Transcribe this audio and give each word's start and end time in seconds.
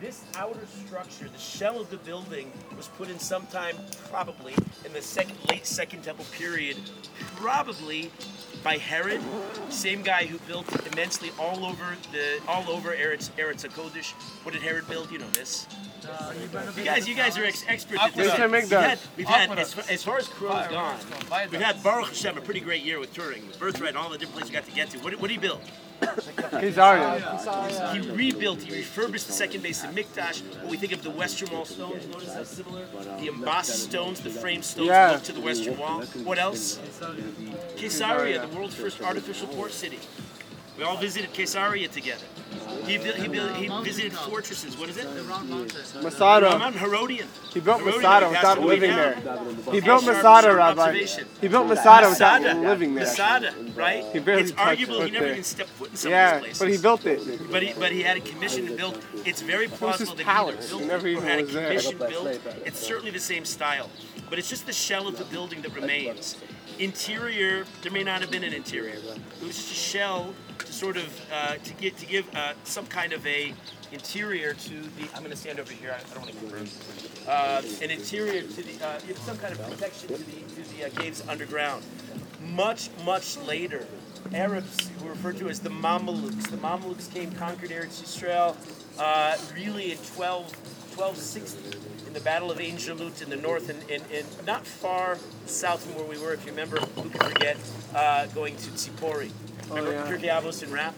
This 0.00 0.22
outer 0.36 0.64
structure, 0.86 1.28
the 1.28 1.38
shell 1.40 1.80
of 1.80 1.90
the 1.90 1.96
building, 1.96 2.52
was 2.76 2.86
put 2.86 3.10
in 3.10 3.18
sometime 3.18 3.74
probably 4.10 4.54
in 4.84 4.92
the 4.92 5.02
second, 5.02 5.36
late 5.50 5.66
Second 5.66 6.04
Temple 6.04 6.24
period, 6.30 6.76
probably 7.34 8.12
by 8.62 8.76
Herod, 8.76 9.20
same 9.70 10.02
guy 10.02 10.24
who 10.26 10.38
built 10.46 10.66
immensely 10.92 11.30
all 11.38 11.64
over 11.64 11.96
the 12.12 12.40
all 12.46 12.70
over 12.70 12.90
Eretz 12.94 13.30
Eretz 13.32 13.66
Hakodesh. 13.66 14.12
What 14.44 14.52
did 14.52 14.62
Herod 14.62 14.86
build? 14.88 15.10
You 15.10 15.18
know 15.18 15.30
this. 15.30 15.66
You 16.76 16.84
guys, 16.84 17.08
you 17.08 17.14
guys 17.16 17.36
are 17.36 17.44
ex- 17.44 17.64
experts 17.66 18.00
at 18.00 18.14
this. 18.14 18.38
We've 18.38 18.70
had, 18.70 18.98
we've 19.16 19.26
had 19.26 19.58
as, 19.58 19.74
far- 19.74 19.84
as 19.90 20.02
far 20.04 20.18
as 20.18 20.28
Crow's 20.28 20.52
Fire, 20.52 20.70
gone, 20.70 20.94
it's 20.94 21.04
called 21.06 21.24
viaduct. 21.24 21.52
we've 21.52 21.60
had 21.60 21.82
Baruch 21.82 22.08
Hashem 22.08 22.38
a 22.38 22.40
pretty 22.40 22.60
great 22.60 22.84
year 22.84 23.00
with 23.00 23.12
touring, 23.12 23.46
with 23.48 23.58
Birthright, 23.58 23.88
and 23.90 23.98
all 23.98 24.08
the 24.08 24.16
different 24.16 24.34
places 24.46 24.50
we 24.50 24.54
got 24.56 24.64
to 24.66 24.72
get 24.72 24.90
to. 24.90 24.98
What, 25.00 25.10
did- 25.10 25.20
what 25.20 25.26
did 25.28 25.34
he 25.34 25.40
build? 25.40 25.60
Kizaria. 26.00 27.92
He 27.92 28.10
rebuilt, 28.10 28.62
he 28.62 28.72
refurbished 28.74 29.26
the 29.26 29.32
second 29.32 29.62
Beis 29.62 29.84
HaMikdash. 29.84 30.42
What 30.62 30.70
we 30.70 30.76
think 30.76 30.92
of 30.92 31.02
the 31.02 31.10
Western 31.10 31.50
Wall 31.50 31.64
stones, 31.64 32.06
notice 32.08 32.34
how 32.34 32.44
similar? 32.44 32.84
The 33.20 33.28
embossed 33.28 33.82
stones, 33.84 34.20
the 34.20 34.30
framed 34.30 34.64
stones 34.64 34.88
Yeah. 34.88 35.12
look 35.12 35.22
to 35.24 35.32
the 35.32 35.40
Western 35.40 35.76
Wall. 35.78 36.02
What 36.24 36.38
else? 36.38 36.78
Caesarea, 37.76 38.46
the 38.46 38.56
world's 38.56 38.74
first 38.74 39.00
artificial 39.00 39.48
port 39.48 39.72
city. 39.72 39.98
We 40.78 40.84
all 40.84 40.96
visited 40.96 41.32
Caesarea 41.32 41.88
together. 41.88 42.24
He, 42.86 42.98
built, 42.98 43.16
he, 43.16 43.66
he 43.66 43.82
visited 43.82 44.12
fortresses. 44.12 44.78
What 44.78 44.88
is 44.88 44.96
it? 44.96 45.06
Masada. 46.02 46.56
Mount 46.56 46.76
Herodian. 46.76 47.26
He 47.52 47.58
built 47.58 47.80
Herodian, 47.80 48.02
Masada 48.02 48.28
without 48.28 48.62
living 48.62 48.90
there. 48.92 49.14
He 49.72 49.80
built 49.80 50.06
Masada, 50.06 50.54
Rabbi. 50.54 50.94
He 51.40 51.48
built 51.48 51.66
Masada 51.66 52.08
without 52.08 52.42
living 52.58 52.94
there. 52.94 53.04
Masada, 53.04 53.54
right? 53.74 54.04
He 54.12 54.20
barely 54.20 54.42
it's 54.42 54.52
arguable 54.52 55.02
he 55.02 55.10
never 55.10 55.24
there. 55.24 55.32
even 55.32 55.44
stepped 55.44 55.70
foot 55.70 55.90
in 55.90 55.96
some 55.96 56.12
Yeah, 56.12 56.36
of 56.36 56.44
these 56.44 56.58
places. 56.58 56.58
but 56.60 56.70
he 56.70 56.78
built 56.78 57.06
it. 57.06 57.50
But 57.50 57.62
he, 57.64 57.72
but 57.78 57.90
he 57.90 58.02
had 58.02 58.16
it 58.16 58.24
commissioned 58.24 58.68
and 58.68 58.76
built. 58.76 59.02
It's 59.26 59.42
very 59.42 59.66
plausible 59.66 60.14
that 60.14 60.24
palace. 60.24 60.70
he 60.70 60.76
either 60.76 60.86
never 60.86 61.08
it 61.08 61.12
even 61.12 61.24
or 61.24 61.26
had 61.26 61.38
it 61.40 61.44
was 61.46 61.54
there. 61.54 62.08
built. 62.08 62.40
It's 62.64 62.78
certainly 62.78 63.10
the 63.10 63.18
same 63.18 63.44
style, 63.44 63.90
but 64.30 64.38
it's 64.38 64.48
just 64.48 64.64
the 64.66 64.72
shell 64.72 65.08
of 65.08 65.18
the 65.18 65.24
building 65.24 65.60
that 65.62 65.74
remains. 65.74 66.36
Interior, 66.78 67.64
there 67.82 67.90
may 67.90 68.04
not 68.04 68.20
have 68.20 68.30
been 68.30 68.44
an 68.44 68.52
interior. 68.54 68.94
It 68.94 69.44
was 69.44 69.56
just 69.56 69.72
a 69.72 69.74
shell 69.74 70.32
to 70.64 70.72
sort 70.72 70.96
of 70.96 71.30
uh, 71.32 71.56
to 71.56 71.74
get 71.74 71.96
to 71.98 72.06
give 72.06 72.32
uh, 72.34 72.54
some 72.64 72.86
kind 72.86 73.12
of 73.12 73.26
a 73.26 73.54
interior 73.92 74.54
to 74.54 74.70
the. 74.70 75.08
I'm 75.14 75.20
going 75.20 75.30
to 75.30 75.36
stand 75.36 75.58
over 75.58 75.72
here. 75.72 75.92
I, 75.92 75.96
I 75.96 76.14
don't 76.14 76.24
want 76.24 76.38
to 76.38 76.64
get. 76.64 77.28
Uh, 77.28 77.62
an 77.82 77.90
interior 77.90 78.42
to 78.42 78.62
the 78.62 78.86
uh, 78.86 78.98
some 79.24 79.38
kind 79.38 79.52
of 79.52 79.60
protection 79.68 80.08
to 80.08 80.16
the 80.16 80.62
to 80.62 80.76
the 80.76 80.86
uh, 80.86 81.00
caves 81.00 81.22
underground. 81.28 81.84
Much 82.40 82.90
much 83.04 83.36
later, 83.38 83.86
Arabs 84.32 84.88
who 84.88 85.04
were 85.04 85.12
referred 85.12 85.38
to 85.38 85.48
as 85.48 85.60
the 85.60 85.70
Mamelukes. 85.70 86.50
The 86.50 86.56
Mamelukes 86.56 87.12
came 87.12 87.32
conquered 87.32 87.70
Eretz 87.70 88.02
Yisrael 88.02 88.56
uh, 88.98 89.36
really 89.54 89.92
in 89.92 89.98
12, 89.98 90.44
1260 90.96 91.88
in 92.06 92.12
the 92.14 92.20
Battle 92.20 92.50
of 92.50 92.58
Ein 92.58 92.78
in 92.78 93.30
the 93.30 93.36
north 93.36 93.68
and, 93.68 93.78
and, 93.90 94.02
and 94.12 94.46
not 94.46 94.66
far 94.66 95.18
south 95.46 95.84
from 95.84 95.94
where 95.94 96.04
we 96.04 96.18
were, 96.18 96.32
if 96.32 96.44
you 96.44 96.50
remember, 96.50 96.78
who 96.78 97.08
can 97.10 97.20
forget, 97.20 97.56
uh, 97.94 98.26
going 98.26 98.56
to 98.56 98.70
Tzipori. 98.70 99.30
Oh, 99.70 99.74
Remember 99.76 99.92
yeah. 99.92 100.06
Pirkei 100.06 100.42
Avos 100.42 100.62
and 100.62 100.72
rap? 100.72 100.94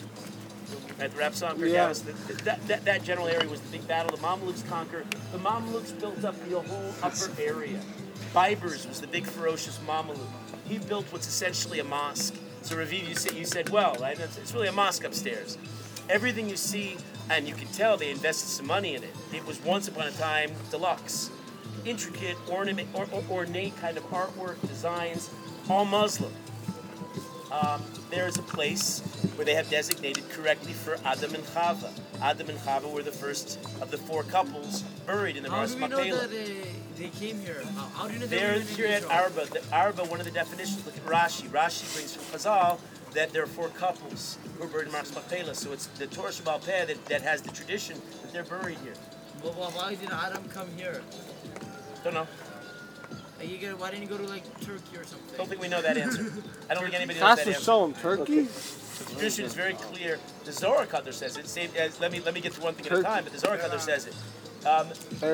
Right, 0.98 1.10
the 1.10 1.16
rap 1.18 1.34
song, 1.34 1.56
Pirkei 1.56 1.72
Yeah. 1.72 1.92
Th- 1.92 2.38
That, 2.44 2.66
that, 2.68 2.84
that 2.84 3.04
general 3.04 3.26
area 3.26 3.48
was 3.48 3.60
the 3.60 3.68
big 3.78 3.86
battle. 3.88 4.14
The 4.16 4.22
Mamelukes 4.22 4.66
conquer. 4.68 5.04
The 5.32 5.38
Mamelukes 5.38 5.98
built 5.98 6.24
up 6.24 6.34
the 6.48 6.60
whole 6.60 6.94
upper 7.02 7.30
area. 7.40 7.80
Baybars 8.34 8.86
was 8.88 9.00
the 9.00 9.06
big 9.06 9.26
ferocious 9.26 9.78
Mameluke. 9.86 10.18
He 10.68 10.78
built 10.78 11.06
what's 11.12 11.26
essentially 11.26 11.80
a 11.80 11.84
mosque. 11.84 12.34
So 12.62 12.76
Raviv, 12.76 13.08
you 13.08 13.14
said, 13.14 13.32
you 13.32 13.44
said 13.44 13.70
well, 13.70 13.96
right? 14.00 14.18
It's, 14.18 14.36
it's 14.38 14.54
really 14.54 14.68
a 14.68 14.72
mosque 14.72 15.02
upstairs. 15.04 15.58
Everything 16.08 16.48
you 16.48 16.56
see, 16.56 16.96
and 17.30 17.48
you 17.48 17.54
can 17.54 17.66
tell 17.68 17.96
they 17.96 18.10
invested 18.10 18.48
some 18.48 18.66
money 18.66 18.94
in 18.94 19.02
it. 19.02 19.14
It 19.32 19.44
was 19.46 19.60
once 19.64 19.88
upon 19.88 20.06
a 20.06 20.10
time 20.12 20.50
deluxe, 20.70 21.30
intricate, 21.84 22.36
ornament, 22.48 22.88
or, 22.94 23.06
or, 23.12 23.24
ornate 23.30 23.76
kind 23.78 23.96
of 23.96 24.04
artwork, 24.10 24.60
designs, 24.68 25.30
all 25.68 25.84
Muslim. 25.84 26.32
Um, 27.50 27.82
there 28.10 28.28
is 28.28 28.38
a 28.38 28.42
place 28.42 29.00
where 29.34 29.44
they 29.44 29.54
have 29.54 29.68
designated 29.70 30.28
correctly 30.30 30.72
for 30.72 30.98
Adam 31.04 31.34
and 31.34 31.44
Chava. 31.44 31.90
Adam 32.22 32.48
and 32.48 32.58
Chava 32.60 32.92
were 32.92 33.02
the 33.02 33.10
first 33.12 33.58
of 33.80 33.90
the 33.90 33.98
four 33.98 34.22
couples 34.22 34.82
buried 35.06 35.36
in 35.36 35.42
the 35.42 35.50
How 35.50 35.56
Mars 35.56 35.74
do 35.74 35.82
we 35.82 35.88
know 35.88 35.96
Machpelah. 35.96 36.28
that 36.28 36.66
they 36.96 37.08
came 37.08 37.40
here? 37.40 37.62
How, 37.94 38.06
do 38.06 38.14
you 38.14 38.20
know 38.20 38.26
They're 38.26 38.60
here 38.60 38.86
at? 38.86 39.04
Arba, 39.04 39.46
the 39.46 39.62
Arba, 39.72 40.04
one 40.04 40.20
of 40.20 40.26
the 40.26 40.32
definitions, 40.32 40.84
look 40.86 40.96
at 40.96 41.04
Rashi. 41.06 41.48
Rashi 41.48 41.92
brings 41.94 42.14
from 42.14 42.24
Chazal 42.38 42.78
that 43.14 43.32
there 43.32 43.42
are 43.42 43.48
four 43.48 43.68
couples 43.70 44.38
who 44.56 44.64
are 44.64 44.68
buried 44.68 44.86
in 44.86 44.92
Me'aras 44.92 45.12
Machpelah. 45.14 45.54
So 45.54 45.72
it's 45.72 45.86
the 45.86 46.06
Torah 46.06 46.30
Sheba'al 46.30 46.64
Peh 46.64 46.84
that, 46.84 47.04
that 47.06 47.22
has 47.22 47.42
the 47.42 47.50
tradition 47.50 48.00
that 48.22 48.32
they're 48.32 48.44
buried 48.44 48.78
here. 48.84 48.94
Well, 49.42 49.54
well, 49.58 49.70
why 49.70 49.96
did 49.96 50.10
Adam 50.10 50.44
come 50.50 50.68
here? 50.76 51.02
Don't 52.04 52.14
know. 52.14 52.28
Uh, 53.40 53.44
You 53.44 53.58
get, 53.58 53.78
why 53.78 53.90
didn't 53.90 54.02
you 54.02 54.08
go 54.08 54.18
to 54.18 54.24
like 54.28 54.44
Turkey 54.60 54.96
or 54.96 55.04
something? 55.04 55.34
I 55.34 55.36
don't 55.38 55.48
think 55.48 55.60
we 55.60 55.68
know 55.68 55.82
that 55.82 55.96
answer. 55.96 56.32
I 56.68 56.74
don't 56.74 56.84
think 56.84 56.94
anybody 56.94 57.18
knows 57.20 57.36
that 57.36 57.36
Pastor 57.36 57.50
answer. 57.50 57.62
Shalom, 57.64 57.94
Turkey? 57.94 58.42
The 58.42 59.04
tradition 59.14 59.44
is 59.46 59.54
very 59.54 59.74
clear. 59.74 60.18
The 60.44 60.52
Zohar 60.52 60.86
Kadr 60.86 61.12
says 61.12 61.36
it. 61.36 61.46
Same 61.48 61.70
as, 61.78 61.98
let 62.00 62.12
me 62.12 62.20
let 62.20 62.34
me 62.34 62.40
get 62.40 62.52
to 62.52 62.60
one 62.60 62.74
thing 62.74 62.86
at 62.86 62.98
a 62.98 63.02
time. 63.02 63.24
But 63.24 63.32
the 63.32 63.38
Zohar 63.38 63.56
Kadr 63.56 63.80
says 63.80 64.06
it. 64.06 64.14
Um, 64.66 64.88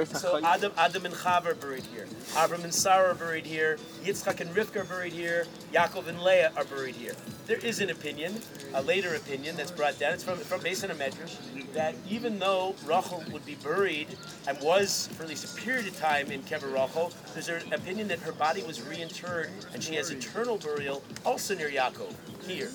so 0.07 0.41
Adam, 0.45 0.73
Adam 0.77 1.05
and 1.05 1.15
Chava 1.15 1.47
are 1.47 1.55
buried 1.55 1.85
here. 1.87 2.07
Avram 2.35 2.63
and 2.63 2.73
Sarah 2.73 3.11
are 3.11 3.15
buried 3.15 3.45
here. 3.45 3.77
Yitzchak 4.05 4.41
and 4.41 4.55
Rivka 4.55 4.83
are 4.83 4.85
buried 4.85 5.13
here. 5.13 5.47
Yaakov 5.73 6.07
and 6.07 6.23
Leah 6.23 6.53
are 6.57 6.65
buried 6.65 6.95
here. 6.95 7.15
There 7.47 7.59
is 7.59 7.81
an 7.81 7.91
opinion, 7.91 8.41
a 8.75 8.83
later 8.83 9.15
opinion 9.15 9.57
that's 9.57 9.73
brought 9.73 9.99
down. 9.99 10.13
It's 10.13 10.23
from, 10.23 10.39
from 10.39 10.61
based 10.61 10.85
on 10.85 10.91
a 10.91 10.95
medrash 10.95 11.37
that 11.73 11.95
even 12.09 12.39
though 12.39 12.77
Rachel 12.85 13.23
would 13.33 13.45
be 13.45 13.57
buried 13.57 14.09
and 14.47 14.59
was 14.61 15.09
for 15.15 15.25
at 15.25 15.29
least 15.29 15.45
a 15.45 15.61
period 15.61 15.87
of 15.89 15.99
time 15.99 16.31
in 16.31 16.43
Kever 16.43 16.73
Rachel, 16.73 17.13
there's 17.35 17.49
an 17.49 17.73
opinion 17.73 18.09
that 18.09 18.21
her 18.21 18.33
body 18.33 18.63
was 18.63 18.79
reinterred 18.79 19.51
and 19.75 19.83
she 19.83 19.95
has 19.97 20.11
eternal 20.11 20.57
burial 20.57 21.03
also 21.25 21.55
near 21.55 21.71
Yaakov 21.71 22.15
here. 22.47 22.71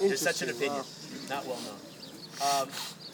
There's 0.00 0.20
such 0.20 0.42
an 0.42 0.50
opinion, 0.50 0.84
not 1.28 1.46
well 1.46 1.58
known. 1.60 2.62
Um, 2.62 2.68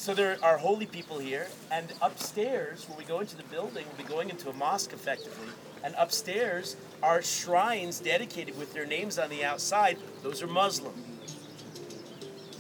so 0.07 0.15
there 0.15 0.39
are 0.41 0.57
holy 0.57 0.87
people 0.87 1.19
here, 1.19 1.49
and 1.73 1.93
upstairs, 2.01 2.89
when 2.89 2.97
we 2.97 3.03
go 3.03 3.19
into 3.19 3.37
the 3.37 3.43
building, 3.43 3.85
we'll 3.89 4.07
be 4.07 4.09
going 4.09 4.31
into 4.31 4.49
a 4.49 4.53
mosque 4.53 4.93
effectively. 4.93 5.49
And 5.83 5.97
upstairs 5.99 6.77
are 7.03 7.23
shrines 7.23 7.99
dedicated 7.99 8.57
with 8.57 8.73
their 8.73 8.87
names 8.87 9.19
on 9.19 9.31
the 9.31 9.45
outside. 9.45 9.99
Those 10.23 10.45
are 10.45 10.47
Muslim. 10.47 10.95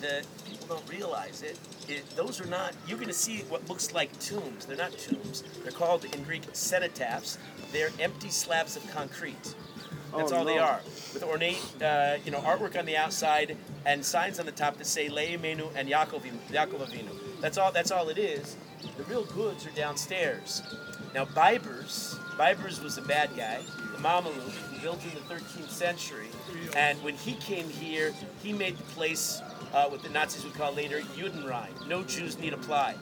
The 0.00 0.24
people 0.44 0.66
don't 0.74 0.90
realize 0.90 1.42
it. 1.42 1.56
it 1.86 2.04
those 2.16 2.40
are 2.40 2.46
not. 2.46 2.74
You're 2.88 2.98
going 2.98 3.06
to 3.06 3.14
see 3.14 3.42
what 3.48 3.68
looks 3.68 3.94
like 3.94 4.10
tombs. 4.18 4.66
They're 4.66 4.76
not 4.76 4.98
tombs. 4.98 5.44
They're 5.62 5.70
called 5.70 6.04
in 6.04 6.24
Greek 6.24 6.42
cenotaphs. 6.52 7.38
They're 7.70 7.90
empty 8.00 8.30
slabs 8.30 8.74
of 8.74 8.90
concrete. 8.90 9.54
That's 10.16 10.32
Oh, 10.32 10.38
all 10.38 10.44
they 10.44 10.58
are, 10.58 10.80
with 11.14 11.22
ornate, 11.22 11.62
uh, 11.80 12.16
you 12.24 12.32
know, 12.32 12.40
artwork 12.40 12.76
on 12.76 12.86
the 12.86 12.96
outside 12.96 13.56
and 13.84 14.04
signs 14.04 14.40
on 14.40 14.46
the 14.46 14.52
top 14.52 14.78
that 14.78 14.86
say 14.86 15.08
Leah 15.08 15.38
Imenu 15.38 15.70
and 15.76 15.88
Yaakov, 15.88 16.22
Yaakov 16.50 16.88
Avinu. 16.88 17.25
That's 17.40 17.58
all. 17.58 17.72
That's 17.72 17.90
all 17.90 18.08
it 18.08 18.18
is. 18.18 18.56
The 18.96 19.04
real 19.04 19.24
goods 19.24 19.66
are 19.66 19.70
downstairs. 19.70 20.62
Now, 21.14 21.24
Baybars, 21.24 22.16
Baybars 22.36 22.82
was 22.82 22.98
a 22.98 23.02
bad 23.02 23.30
guy, 23.36 23.62
the 23.92 23.98
Mameluke, 23.98 24.50
who 24.50 24.80
built 24.80 25.02
in 25.04 25.10
the 25.10 25.34
13th 25.34 25.70
century, 25.70 26.28
and 26.76 27.02
when 27.02 27.14
he 27.14 27.34
came 27.34 27.68
here, 27.68 28.12
he 28.42 28.52
made 28.52 28.76
the 28.76 28.82
place 28.84 29.40
uh, 29.72 29.86
what 29.86 30.02
the 30.02 30.10
Nazis 30.10 30.44
would 30.44 30.54
call 30.54 30.72
later 30.72 31.00
Judenrein. 31.16 31.88
No 31.88 32.02
Jews 32.02 32.38
need 32.38 32.52
apply 32.52 32.96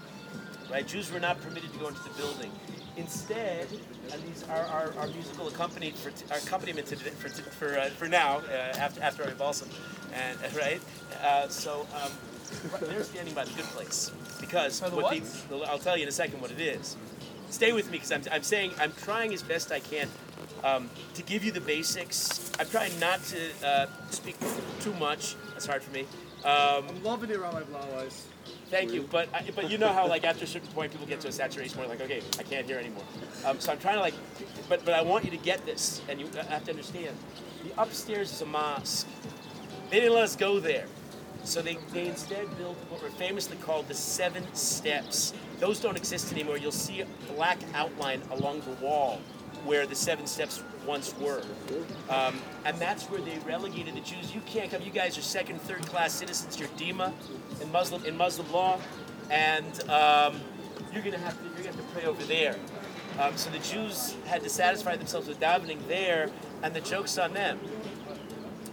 right? 0.71 0.87
Jews 0.87 1.13
were 1.13 1.21
not 1.21 1.41
permitted 1.41 1.73
to 1.73 1.79
go 1.79 1.89
into 1.89 2.03
the 2.03 2.11
building. 2.11 2.51
Instead, 2.97 3.67
and 4.13 4.23
these 4.23 4.45
are 4.49 4.65
our, 4.67 4.95
our 4.99 5.07
musical 5.09 5.49
accompaniment 5.49 5.97
for 5.97 6.11
t- 6.11 6.25
accompaniment 6.31 6.87
to, 6.87 6.97
for 6.97 7.29
t- 7.29 7.43
for, 7.43 7.79
uh, 7.79 7.89
for 7.91 8.09
now 8.09 8.39
uh, 8.39 8.79
after 8.79 9.03
after 9.03 9.25
our 9.25 9.33
balsam, 9.33 9.69
and 10.13 10.39
right. 10.57 10.81
Uh, 11.23 11.49
so 11.49 11.87
um, 12.03 12.13
they're 12.89 13.03
standing 13.03 13.35
by 13.35 13.45
the 13.45 13.53
good 13.55 13.65
place 13.67 14.13
because 14.41 14.81
the 14.81 14.91
what 14.91 15.05
what? 15.05 15.23
the- 15.49 15.57
I'll 15.71 15.79
tell 15.79 15.97
you 15.97 16.03
in 16.03 16.09
a 16.09 16.13
second 16.13 16.41
what 16.41 16.51
it 16.51 16.61
is. 16.61 16.97
Stay 17.51 17.73
with 17.73 17.87
me 17.91 17.99
because 17.99 18.11
I'm, 18.13 18.23
I'm 18.33 18.43
saying 18.43 18.73
I'm 18.81 18.93
trying 18.93 19.33
as 19.33 19.43
best 19.43 19.71
I 19.71 19.81
can 19.81 20.09
um, 20.65 20.91
to 21.15 21.23
give 21.23 21.45
you 21.45 21.53
the 21.53 21.61
basics. 21.61 22.51
I'm 22.59 22.67
trying 22.69 22.99
not 22.99 23.21
to 23.27 23.67
uh, 23.67 23.87
speak 24.11 24.37
too 24.81 24.93
much. 24.95 25.37
That's 25.53 25.67
hard 25.67 25.83
for 25.83 25.93
me. 25.93 26.07
Um, 26.45 26.85
I'm 26.89 27.03
loving 27.03 27.31
it 27.31 27.37
around 27.37 27.55
my 27.71 27.79
eyes. 27.99 28.27
Thank 28.71 28.93
you, 28.93 29.09
but 29.11 29.29
I, 29.33 29.49
but 29.55 29.71
you 29.71 29.79
know 29.79 29.93
how 29.93 30.07
like 30.09 30.25
after 30.25 30.45
a 30.45 30.47
certain 30.47 30.69
point 30.71 30.91
people 30.91 31.07
get 31.07 31.21
to 31.21 31.29
a 31.29 31.33
saturation 31.33 31.77
point, 31.77 31.89
like 31.89 32.01
okay, 32.01 32.23
I 32.39 32.43
can't 32.43 32.67
hear 32.67 32.79
anymore. 32.79 33.05
Um, 33.45 33.61
so 33.61 33.73
I'm 33.73 33.79
trying 33.79 33.95
to 33.97 34.01
like, 34.01 34.15
but 34.69 34.85
but 34.85 34.95
I 34.95 35.03
want 35.03 35.25
you 35.25 35.31
to 35.31 35.37
get 35.37 35.65
this, 35.65 36.03
and 36.09 36.19
you 36.21 36.27
have 36.49 36.65
to 36.65 36.71
understand. 36.73 37.17
The 37.63 37.81
upstairs 37.81 38.33
is 38.33 38.43
a 38.43 38.47
mosque. 38.47 39.07
They 39.91 40.01
didn't 40.01 40.15
let 40.15 40.25
us 40.25 40.37
go 40.37 40.61
there, 40.61 40.87
so 41.45 41.63
they 41.63 41.79
they 41.93 42.09
instead 42.09 42.57
built 42.59 42.77
what 42.89 43.03
were 43.03 43.11
famously 43.11 43.57
called 43.59 43.89
the 43.89 43.95
seven 43.95 44.45
steps. 44.55 45.33
Those 45.61 45.81
don't 45.81 45.97
exist 45.97 46.33
anymore. 46.33 46.59
You'll 46.59 46.73
see 46.73 47.01
a 47.01 47.07
black 47.35 47.59
outline 47.75 48.23
along 48.31 48.61
the 48.61 48.73
wall 48.85 49.21
where 49.65 49.87
the 49.87 49.95
seven 49.95 50.27
steps 50.27 50.63
once 50.87 51.15
were. 51.19 51.43
Um, 52.11 52.39
and 52.65 52.77
that's 52.79 53.05
where 53.05 53.21
they 53.21 53.39
relegated 53.47 53.95
the 53.95 54.01
Jews. 54.01 54.35
You 54.35 54.41
can't 54.47 54.71
come. 54.71 54.83
You 54.83 54.91
guys 54.91 55.17
are 55.17 55.23
second, 55.23 55.61
third 55.63 55.87
class 55.87 56.13
citizens. 56.13 56.59
You're 56.59 56.69
dhimmi 56.71 57.13
in 57.61 57.73
Muslim 57.73 58.05
in 58.05 58.17
Muslim 58.17 58.51
law, 58.53 58.79
and 59.31 59.89
um, 59.89 60.41
you're 60.93 61.03
gonna 61.03 61.19
have 61.19 61.39
to 61.39 61.45
you're 61.45 61.65
gonna 61.65 61.69
have 61.69 61.77
to 61.77 61.95
pray 61.95 62.05
over 62.05 62.23
there. 62.25 62.57
Um, 63.19 63.37
so 63.37 63.49
the 63.51 63.59
Jews 63.61 64.17
had 64.27 64.43
to 64.43 64.49
satisfy 64.49 64.97
themselves 64.97 65.29
with 65.29 65.39
davening 65.39 65.87
there, 65.87 66.31
and 66.63 66.75
the 66.75 66.81
joke's 66.81 67.17
on 67.17 67.33
them. 67.33 67.61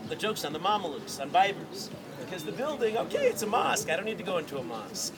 The 0.09 0.15
joke's 0.15 0.43
on 0.43 0.51
the 0.51 0.59
Mamelukes, 0.59 1.21
on 1.21 1.29
Baybars. 1.29 1.89
Because 2.31 2.45
the 2.45 2.53
building, 2.53 2.95
okay, 2.95 3.27
it's 3.27 3.41
a 3.41 3.45
mosque. 3.45 3.89
I 3.89 3.97
don't 3.97 4.05
need 4.05 4.17
to 4.19 4.23
go 4.23 4.37
into 4.37 4.57
a 4.57 4.63
mosque. 4.63 5.13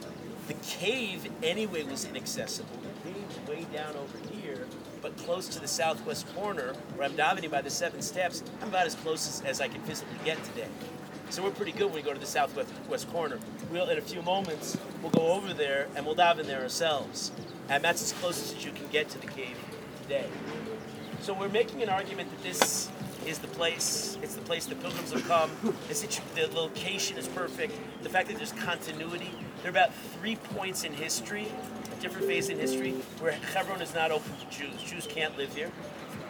The 0.48 0.56
cave, 0.64 1.32
anyway, 1.44 1.84
was 1.84 2.06
inaccessible. 2.06 2.76
The 2.82 3.12
cave's 3.12 3.48
way 3.48 3.68
down 3.72 3.96
over 3.96 4.18
here, 4.34 4.66
but 5.00 5.16
close 5.18 5.48
to 5.50 5.60
the 5.60 5.68
southwest 5.68 6.26
corner, 6.34 6.74
where 6.96 7.08
I'm 7.08 7.14
davening 7.14 7.52
by 7.52 7.62
the 7.62 7.70
seven 7.70 8.02
steps. 8.02 8.42
I'm 8.64 8.70
about 8.70 8.88
as 8.88 8.96
close 8.96 9.28
as, 9.28 9.46
as 9.46 9.62
I 9.62 9.68
can 9.68 9.80
physically 9.82 10.18
get 10.26 10.44
today. 10.44 10.66
So 11.30 11.44
we're 11.44 11.52
pretty 11.52 11.74
good 11.74 11.86
when 11.86 11.98
we 11.98 12.02
go 12.02 12.14
to 12.14 12.20
the 12.20 12.26
southwest 12.26 12.74
west 12.90 13.08
corner. 13.12 13.38
We'll, 13.72 13.88
in 13.90 14.00
a 14.00 14.02
few 14.02 14.24
moments, 14.24 14.76
we'll 15.04 15.12
go 15.12 15.34
over 15.34 15.54
there 15.54 15.90
and 15.96 16.08
we'll 16.08 16.16
dive 16.16 16.40
in 16.40 16.48
there 16.48 16.64
ourselves. 16.64 17.32
And 17.70 17.84
that's 17.84 18.02
as 18.02 18.14
close 18.14 18.42
as 18.42 18.66
you 18.66 18.72
can 18.72 18.88
get 18.88 19.10
to 19.10 19.20
the 19.20 19.28
cave 19.28 19.56
today. 20.02 20.26
So 21.22 21.36
we're 21.36 21.48
making 21.48 21.84
an 21.84 21.90
argument 21.90 22.32
that 22.32 22.42
this 22.42 22.90
is 23.26 23.40
the 23.40 23.48
place. 23.48 24.18
It's 24.22 24.36
the 24.36 24.42
place 24.42 24.66
the 24.66 24.76
pilgrims 24.76 25.12
have 25.12 25.28
come. 25.28 25.52
The, 25.88 25.96
situ- 25.96 26.22
the 26.36 26.48
location 26.48 27.18
is 27.18 27.28
perfect. 27.28 27.74
The 28.04 28.10
fact 28.10 28.28
that 28.30 28.38
there's 28.38 28.52
continuity. 28.54 29.32
There 29.62 29.68
are 29.68 29.70
about 29.70 29.94
three 29.94 30.36
points 30.36 30.84
in 30.84 30.94
history, 30.94 31.48
different 32.00 32.28
phase 32.28 32.50
in 32.50 32.60
history, 32.60 32.92
where 33.20 33.32
Hebron 33.32 33.82
is 33.82 33.94
not 33.94 34.12
open 34.12 34.32
to 34.38 34.58
Jews. 34.58 34.82
Jews 34.84 35.08
can't 35.08 35.38
live 35.38 35.56
here, 35.56 35.72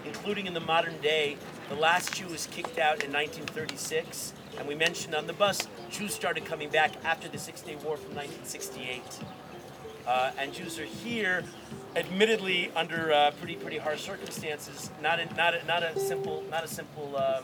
including 0.06 0.46
in 0.46 0.54
the 0.54 0.60
modern 0.60 1.00
day. 1.02 1.38
The 1.70 1.76
last 1.76 2.14
Jew 2.14 2.28
was 2.28 2.48
kicked 2.48 2.78
out 2.78 3.04
in 3.04 3.12
1936, 3.12 4.34
and 4.58 4.68
we 4.68 4.76
mentioned 4.76 5.16
on 5.16 5.28
the 5.28 5.34
bus, 5.34 5.68
Jews 5.90 6.14
started 6.14 6.46
coming 6.46 6.70
back 6.70 6.92
after 7.04 7.28
the 7.28 7.38
Six 7.38 7.62
Day 7.62 7.76
War 7.76 7.98
from 7.98 8.16
1968 8.16 9.02
uh, 10.08 10.32
and 10.38 10.54
Jews 10.54 10.80
are 10.80 10.86
here, 10.86 11.44
admittedly 11.96 12.72
under 12.76 13.12
uh, 13.12 13.32
pretty 13.40 13.56
pretty 13.56 13.78
harsh 13.78 14.02
circumstances. 14.02 14.90
Not 15.02 15.20
a, 15.20 15.34
not 15.36 15.54
a, 15.54 15.64
not 15.66 15.84
a 15.84 16.00
simple 16.00 16.44
not 16.50 16.64
a 16.64 16.68
simple 16.68 17.16
um, 17.18 17.44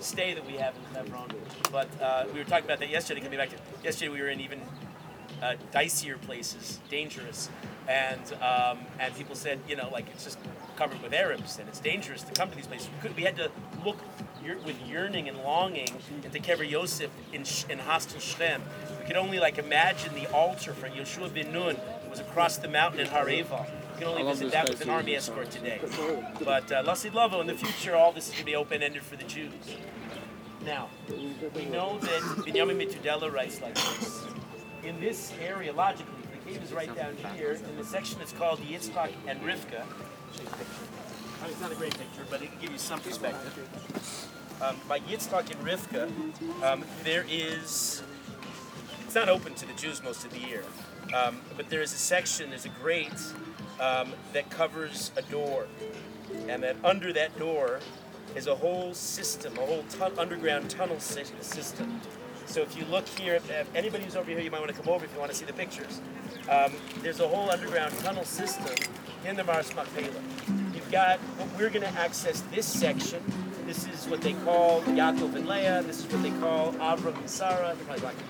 stay 0.00 0.34
that 0.34 0.46
we 0.46 0.54
have 0.54 0.74
in 0.76 0.94
Hebron. 0.94 1.30
But 1.70 1.88
uh, 2.00 2.24
we 2.32 2.38
were 2.38 2.44
talking 2.44 2.64
about 2.64 2.80
that 2.80 2.90
yesterday. 2.90 3.20
Coming 3.20 3.38
back 3.38 3.50
to 3.50 3.56
yesterday, 3.82 4.10
we 4.10 4.20
were 4.20 4.28
in 4.28 4.40
even 4.40 4.60
uh, 5.42 5.54
dicier 5.72 6.20
places, 6.20 6.80
dangerous, 6.90 7.48
and 7.88 8.20
um, 8.42 8.78
and 8.98 9.14
people 9.16 9.34
said, 9.34 9.60
you 9.68 9.76
know, 9.76 9.88
like 9.90 10.06
it's 10.10 10.24
just 10.24 10.38
covered 10.76 11.00
with 11.02 11.12
Arabs 11.12 11.58
and 11.58 11.68
it's 11.68 11.78
dangerous 11.78 12.22
to 12.22 12.32
come 12.32 12.50
to 12.50 12.56
these 12.56 12.66
places. 12.66 12.88
We, 12.96 13.08
could, 13.08 13.16
we 13.16 13.22
had 13.22 13.36
to 13.36 13.50
look 13.84 13.98
with 14.64 14.76
yearning 14.86 15.28
and 15.28 15.38
longing 15.38 15.88
into 16.22 16.38
Kever 16.38 16.68
Yosef 16.68 17.10
in, 17.32 17.44
in 17.70 17.78
hostile 17.78 18.20
Shem. 18.20 18.62
We 19.00 19.06
could 19.06 19.16
only 19.16 19.38
like 19.38 19.56
imagine 19.58 20.14
the 20.14 20.30
altar 20.32 20.74
for 20.74 20.88
Yeshua 20.88 21.32
ben 21.32 21.50
Nun 21.52 21.78
was 22.10 22.20
across 22.20 22.58
the 22.58 22.68
mountain 22.68 23.00
in 23.00 23.06
Har 23.06 23.26
Eival. 23.26 23.66
You 23.94 24.00
can 24.00 24.08
only 24.08 24.22
I 24.22 24.26
visit 24.26 24.50
that 24.50 24.68
with 24.68 24.80
an 24.80 24.90
army 24.90 25.14
escort 25.14 25.50
today. 25.52 25.80
But 26.44 26.70
uh, 26.72 26.82
Lasid 26.82 27.14
Lavo, 27.14 27.40
in 27.40 27.46
the 27.46 27.54
future, 27.54 27.94
all 27.94 28.10
this 28.10 28.26
is 28.26 28.32
going 28.32 28.40
to 28.40 28.46
be 28.46 28.56
open-ended 28.56 29.02
for 29.02 29.14
the 29.14 29.24
Jews. 29.24 29.52
Now, 30.64 30.88
we 31.54 31.66
know 31.66 31.98
that 32.00 32.20
Binyamin 32.44 32.76
Mitudela 32.76 33.32
writes 33.32 33.60
like 33.60 33.74
this. 33.74 34.24
In 34.82 34.98
this 34.98 35.32
area, 35.40 35.72
logically, 35.72 36.12
the 36.32 36.50
cave 36.50 36.62
is 36.62 36.72
right 36.72 36.92
down 36.96 37.16
here, 37.36 37.52
in 37.52 37.76
the 37.76 37.84
section 37.84 38.18
that's 38.18 38.32
called 38.32 38.58
Yitzchak 38.60 39.12
and 39.28 39.40
Rivka. 39.42 39.84
It's 41.46 41.60
not 41.60 41.70
a 41.70 41.76
great 41.76 41.96
picture, 41.96 42.24
but 42.28 42.42
it 42.42 42.50
can 42.50 42.60
give 42.60 42.72
you 42.72 42.78
some 42.78 43.00
perspective. 43.00 43.56
Um, 44.60 44.76
by 44.88 44.98
Yitzchak 45.00 45.50
and 45.52 45.64
Rivka, 45.64 46.10
um, 46.64 46.84
there 47.04 47.24
is, 47.30 48.02
it's 49.04 49.14
not 49.14 49.28
open 49.28 49.54
to 49.54 49.66
the 49.66 49.74
Jews 49.74 50.02
most 50.02 50.24
of 50.24 50.32
the 50.32 50.40
year, 50.40 50.64
um, 51.14 51.40
but 51.56 51.68
there 51.70 51.82
is 51.82 51.92
a 51.92 51.98
section, 51.98 52.50
there's 52.50 52.64
a 52.64 52.70
grate 52.70 53.12
um, 53.80 54.12
that 54.32 54.50
covers 54.50 55.10
a 55.16 55.22
door. 55.22 55.66
And 56.48 56.62
that 56.62 56.76
under 56.84 57.12
that 57.12 57.38
door 57.38 57.80
is 58.34 58.46
a 58.46 58.54
whole 58.54 58.94
system, 58.94 59.56
a 59.58 59.66
whole 59.66 59.84
underground 60.18 60.70
tunnel 60.70 60.98
system. 60.98 62.00
So 62.46 62.60
if 62.60 62.76
you 62.76 62.84
look 62.86 63.06
here, 63.08 63.34
if, 63.34 63.50
if 63.50 63.74
anybody 63.74 64.04
who's 64.04 64.16
over 64.16 64.30
here, 64.30 64.40
you 64.40 64.50
might 64.50 64.60
want 64.60 64.74
to 64.74 64.80
come 64.80 64.92
over 64.92 65.04
if 65.04 65.12
you 65.12 65.18
want 65.18 65.30
to 65.30 65.36
see 65.36 65.44
the 65.44 65.52
pictures. 65.52 66.00
Um, 66.50 66.72
there's 67.00 67.20
a 67.20 67.28
whole 67.28 67.50
underground 67.50 67.96
tunnel 67.98 68.24
system 68.24 68.74
in 69.24 69.36
the 69.36 69.44
Me'aras 69.44 69.74
Machpelah. 69.74 70.20
You've 70.74 70.90
got, 70.90 71.18
we're 71.58 71.70
going 71.70 71.82
to 71.82 71.98
access 71.98 72.42
this 72.52 72.66
section. 72.66 73.22
This 73.66 73.86
is 73.88 74.06
what 74.08 74.20
they 74.20 74.34
call 74.34 74.82
Yaakov 74.82 75.34
and 75.34 75.48
Leah. 75.48 75.82
This 75.82 76.00
is 76.00 76.12
what 76.12 76.22
they 76.22 76.32
call 76.32 76.72
Avram 76.74 77.16
and 77.16 77.30
Sarah. 77.30 77.74
They're 77.74 77.96
probably. 77.98 78.24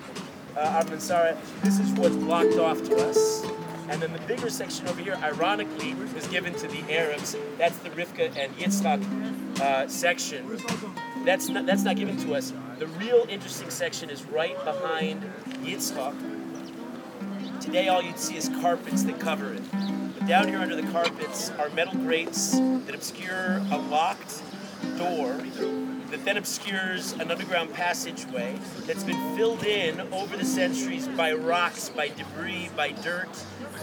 Uh, 0.55 0.81
Avram 0.81 0.93
and 0.93 1.01
Sarah. 1.01 1.37
This 1.63 1.79
is 1.79 1.91
what's 1.93 2.15
blocked 2.15 2.55
off 2.55 2.81
to 2.83 2.95
us. 2.95 3.45
And 3.87 4.01
then 4.01 4.11
the 4.13 4.19
bigger 4.19 4.49
section 4.49 4.87
over 4.87 5.01
here, 5.01 5.15
ironically, 5.21 5.93
was 5.93 6.27
given 6.27 6.53
to 6.55 6.67
the 6.67 6.81
Arabs. 6.91 7.35
That's 7.57 7.77
the 7.79 7.89
Rivka 7.91 8.35
and 8.35 8.55
Yitzchak 8.57 9.59
uh, 9.61 9.87
section. 9.87 10.59
That's 11.23 11.49
not, 11.49 11.65
that's 11.65 11.83
not 11.83 11.95
given 11.95 12.17
to 12.17 12.35
us. 12.35 12.51
The 12.79 12.87
real 12.87 13.25
interesting 13.29 13.69
section 13.69 14.09
is 14.09 14.23
right 14.25 14.61
behind 14.65 15.23
Yitzchak. 15.63 16.15
Today, 17.61 17.87
all 17.87 18.01
you'd 18.01 18.19
see 18.19 18.37
is 18.37 18.49
carpets 18.61 19.03
that 19.03 19.19
cover 19.19 19.53
it. 19.53 19.63
But 19.71 20.27
down 20.27 20.47
here 20.47 20.59
under 20.59 20.75
the 20.75 20.87
carpets 20.91 21.51
are 21.51 21.69
metal 21.69 21.99
grates 22.01 22.51
that 22.59 22.95
obscure 22.95 23.61
a 23.71 23.77
locked 23.77 24.41
door 24.97 25.33
that 26.15 26.23
then 26.23 26.37
obscures 26.37 27.11
an 27.13 27.29
underground 27.29 27.73
passageway 27.73 28.57
that's 28.85 29.03
been 29.03 29.35
filled 29.35 29.65
in 29.65 29.99
over 30.13 30.37
the 30.37 30.45
centuries 30.45 31.09
by 31.09 31.33
rocks, 31.33 31.89
by 31.89 32.07
debris, 32.07 32.69
by 32.73 32.93
dirt 32.93 33.27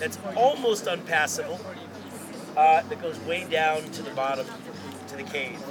that's 0.00 0.19
almost 0.34 0.87
unpassable, 0.87 1.61
uh, 2.56 2.81
that 2.81 3.02
goes 3.02 3.20
way 3.20 3.44
down 3.50 3.82
to 3.90 4.02
the 4.02 4.11
bottom, 4.12 4.46
to 5.08 5.17
the 5.17 5.25
cave. 5.25 5.62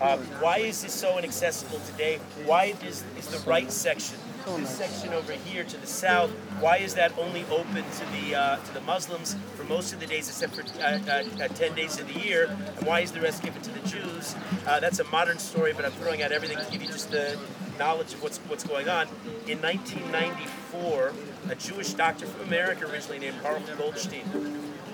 Um, 0.00 0.20
why 0.38 0.58
is 0.58 0.80
this 0.82 0.94
so 0.94 1.18
inaccessible 1.18 1.80
today? 1.80 2.20
Why 2.44 2.76
is, 2.84 3.02
is 3.18 3.26
the 3.26 3.38
right 3.50 3.72
section, 3.72 4.18
this 4.54 4.70
section 4.70 5.12
over 5.12 5.32
here 5.32 5.64
to 5.64 5.76
the 5.76 5.86
south, 5.86 6.30
why 6.60 6.76
is 6.78 6.94
that 6.94 7.16
only 7.18 7.44
open 7.50 7.82
to 7.82 8.06
the 8.12 8.34
uh, 8.34 8.56
to 8.56 8.74
the 8.74 8.80
Muslims 8.82 9.36
for 9.56 9.64
most 9.64 9.92
of 9.92 10.00
the 10.00 10.06
days 10.06 10.28
except 10.28 10.54
for 10.54 10.62
uh, 10.80 10.98
uh, 11.08 11.44
uh, 11.44 11.48
10 11.48 11.74
days 11.74 11.98
of 11.98 12.06
the 12.06 12.20
year? 12.20 12.56
And 12.76 12.86
why 12.86 13.00
is 13.00 13.10
the 13.10 13.20
rest 13.20 13.42
given 13.42 13.60
to 13.62 13.70
the 13.70 13.88
Jews? 13.88 14.36
Uh, 14.66 14.78
that's 14.78 15.00
a 15.00 15.04
modern 15.04 15.38
story, 15.38 15.72
but 15.72 15.84
I'm 15.84 15.92
throwing 15.92 16.22
out 16.22 16.30
everything 16.32 16.58
to 16.58 16.70
give 16.70 16.80
you 16.80 16.88
just 16.88 17.10
the 17.10 17.38
knowledge 17.78 18.14
of 18.14 18.22
what's 18.22 18.38
what's 18.38 18.64
going 18.64 18.88
on. 18.88 19.08
In 19.46 19.60
1994, 19.60 21.12
a 21.50 21.54
Jewish 21.56 21.94
doctor 21.94 22.26
from 22.26 22.46
America, 22.46 22.86
originally 22.90 23.18
named 23.18 23.42
Baruch 23.42 23.66
Goldstein, 23.76 24.24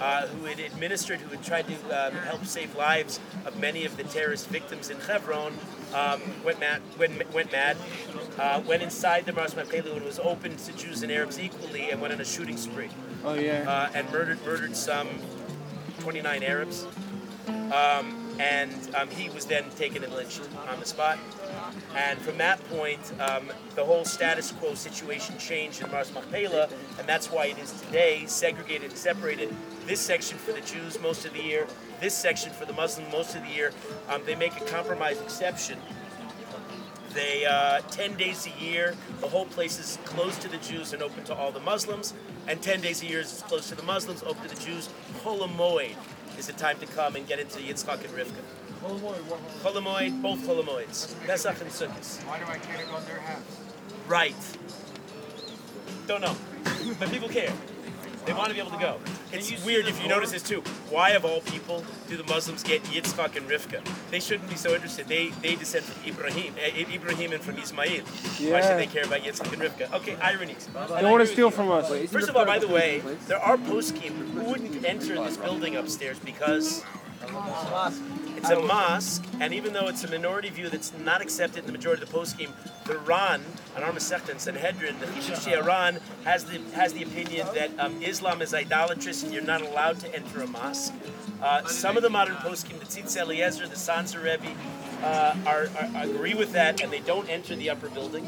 uh, 0.02 0.26
who 0.26 0.47
had 0.47 0.59
administered, 0.59 1.21
who 1.21 1.28
had 1.30 1.42
tried 1.44 1.66
to 1.68 1.75
um, 2.06 2.12
help 2.25 2.44
save 2.44 2.75
lives 2.75 3.21
of 3.47 3.59
many 3.61 3.85
of 3.85 3.97
the 3.97 4.02
terrorist 4.04 4.49
victims 4.49 4.90
in 4.90 4.99
Hebron, 4.99 5.56
um, 5.94 6.21
went 6.44 6.59
mad. 6.59 6.82
Went, 6.99 7.32
went 7.32 7.52
mad. 7.52 7.76
Uh, 8.38 8.61
went 8.66 8.82
inside 8.82 9.26
the 9.26 9.32
Mars 9.32 9.54
when 9.54 9.66
it 9.68 10.04
was 10.04 10.18
open 10.18 10.56
to 10.56 10.73
Jews 10.73 11.02
and 11.02 11.12
Arabs 11.12 11.38
equally, 11.38 11.90
and 11.90 12.00
went 12.00 12.12
on 12.12 12.21
a 12.21 12.25
shooting 12.25 12.56
spree 12.56 12.88
Oh 13.25 13.35
yeah. 13.35 13.64
uh, 13.68 13.90
and 13.94 14.11
murdered 14.11 14.44
murdered 14.44 14.75
some 14.75 15.09
29 16.00 16.42
Arabs. 16.42 16.87
Um, 17.47 18.22
and 18.39 18.73
um, 18.95 19.09
he 19.09 19.29
was 19.31 19.47
then 19.47 19.65
taken 19.77 20.03
and 20.05 20.12
lynched 20.12 20.41
on 20.69 20.81
the 20.81 20.87
spot. 20.87 21.19
And 21.97 22.19
from 22.21 22.39
that 22.39 22.62
point, 22.71 23.01
um, 23.21 23.51
the 23.75 23.85
whole 23.85 24.05
status 24.05 24.53
quo 24.53 24.75
situation 24.75 25.39
changed 25.39 25.83
in 25.83 25.91
Mars 25.91 26.12
and 26.15 27.07
that's 27.07 27.31
why 27.31 27.47
it 27.47 27.59
is 27.59 27.73
today 27.83 28.25
segregated 28.27 28.91
and 28.91 28.99
separated. 28.99 29.55
This 29.87 30.01
section 30.01 30.39
for 30.39 30.53
the 30.53 30.61
Jews 30.61 31.01
most 31.01 31.25
of 31.25 31.33
the 31.33 31.43
year, 31.43 31.67
this 32.01 32.15
section 32.15 32.53
for 32.53 32.65
the 32.65 32.73
Muslim 32.73 33.11
most 33.11 33.35
of 33.35 33.43
the 33.43 33.51
year. 33.51 33.73
Um, 34.09 34.23
they 34.25 34.35
make 34.35 34.61
a 34.61 34.65
compromise 34.65 35.21
exception 35.21 35.79
they 37.15 37.45
uh, 37.45 37.81
10 37.91 38.17
days 38.17 38.47
a 38.47 38.65
year, 38.65 38.95
the 39.21 39.29
whole 39.29 39.45
place 39.47 39.79
is 39.79 39.99
closed 40.05 40.41
to 40.43 40.49
the 40.49 40.57
Jews 40.59 40.93
and 40.93 41.03
open 41.03 41.25
to 41.25 41.35
all 41.35 41.53
the 41.53 41.61
Muslims. 41.61 42.15
And 42.49 42.61
10 42.61 42.81
days 42.81 43.03
a 43.03 43.07
year 43.07 43.21
is 43.21 43.45
closed 43.47 43.69
to 43.69 43.75
the 43.75 43.83
Muslims, 43.83 44.23
open 44.23 44.49
to 44.49 44.55
the 44.55 44.61
Jews. 44.61 44.89
Chol 45.23 45.47
Hamoed 45.47 45.95
is 46.39 46.47
the 46.47 46.53
time 46.53 46.79
to 46.79 46.87
come 46.87 47.17
and 47.17 47.27
get 47.27 47.39
into 47.39 47.59
Yitzchak 47.59 48.05
and 48.05 48.15
Rivka. 48.15 48.43
Chol 48.83 49.75
Hamoed, 49.75 50.23
both 50.23 50.39
Chol 50.41 50.62
Hamoeds, 50.62 51.15
Pesach 51.27 51.61
and 51.61 51.71
Sukkot. 51.71 52.27
Why 52.27 52.39
do 52.39 52.45
I 52.47 52.59
care 52.59 52.79
to 52.79 52.91
go 52.91 52.97
in 52.97 53.05
their 53.05 53.21
house? 53.21 53.41
Right. 54.09 54.35
Don't 56.07 56.21
know, 56.21 56.37
but 56.99 57.11
people 57.11 57.29
care. 57.29 57.53
They 58.27 58.33
want 58.33 58.49
to 58.49 58.55
be 58.55 58.61
able 58.61 58.73
to 58.73 58.79
go. 58.79 58.99
It's 59.33 59.65
weird 59.65 59.87
if 59.89 60.01
you 60.03 60.09
notice 60.09 60.33
this 60.33 60.43
too. 60.43 60.61
Why 60.91 61.11
of 61.11 61.25
all 61.25 61.41
people 61.41 61.85
do 62.09 62.17
the 62.17 62.25
Muslims 62.25 62.62
get 62.62 62.83
Yitzchak 62.85 63.37
and 63.37 63.49
Rivka? 63.49 63.81
They 64.11 64.21
shouldn't 64.21 64.49
be 64.49 64.57
so 64.57 64.75
interested. 64.75 65.09
They 65.09 65.29
they 65.41 65.55
descend 65.55 65.85
from 65.85 66.07
Ibrahim, 66.09 66.55
eh, 66.61 66.85
Ibrahim 66.95 67.33
and 67.33 67.43
from 67.43 67.57
Ismail. 67.59 68.03
Why 68.05 68.61
should 68.61 68.79
they 68.79 68.87
care 68.87 69.05
about 69.05 69.21
Yitzchak 69.21 69.53
and 69.53 69.62
Rivka? 69.62 69.93
Okay, 69.95 70.17
ironies. 70.17 70.69
They 70.75 71.01
don't 71.01 71.11
want 71.11 71.27
to 71.27 71.33
steal 71.33 71.51
from 71.51 71.71
us. 71.71 71.89
First 72.11 72.29
of 72.29 72.37
all, 72.37 72.45
by 72.45 72.59
the 72.59 72.69
way, 72.69 73.03
there 73.27 73.39
are 73.39 73.57
poskim 73.57 74.12
who 74.35 74.43
wouldn't 74.45 74.85
enter 74.85 75.15
this 75.25 75.39
building 75.39 75.77
upstairs 75.77 76.19
because 76.19 76.85
it's 78.42 78.50
a 78.50 78.61
mosque, 78.61 79.25
and 79.38 79.54
even 79.54 79.72
though 79.72 79.87
it's 79.87 80.02
a 80.02 80.11
minority 80.11 80.50
view 80.50 80.68
that's 80.68 80.92
not 81.04 81.22
accepted 81.22 81.61
in 81.61 81.66
the 81.66 81.70
majority 81.70 82.02
of 82.02 82.11
the 82.11 82.18
poskim, 82.18 82.50
the 82.87 82.99
Ran, 82.99 83.40
an 83.76 83.82
Armasechta 83.82 84.30
and 84.30 84.40
Sanhedrin, 84.40 84.99
the 84.99 85.06
Chiddushei 85.06 85.62
HaRan, 85.62 86.00
has 86.25 86.44
the 86.44 86.58
has 86.75 86.92
the 86.92 87.04
opinion 87.04 87.46
that 87.54 87.70
um, 87.78 88.02
Islam 88.02 88.42
is 88.42 88.52
idolatrous 88.52 89.22
and 89.22 89.32
you're 89.32 89.44
not 89.44 89.61
allowed 89.61 90.00
to 90.00 90.12
enter 90.12 90.42
a 90.42 90.49
mosque. 90.49 90.92
Uh, 91.40 91.64
some 91.66 91.96
of 91.96 92.02
the 92.02 92.11
modern 92.11 92.34
poskim, 92.37 92.80
the 92.80 92.84
Tzitz 92.84 93.16
Eliezer, 93.16 93.68
the 93.68 93.76
Sansa 93.76 94.20
Rebbe, 94.20 94.56
uh, 95.02 95.37
are, 95.47 95.68
are, 95.76 96.04
agree 96.04 96.35
with 96.35 96.52
that, 96.52 96.80
and 96.80 96.92
they 96.92 97.00
don't 97.00 97.28
enter 97.28 97.56
the 97.56 97.71
upper 97.71 97.88
building. 97.90 98.26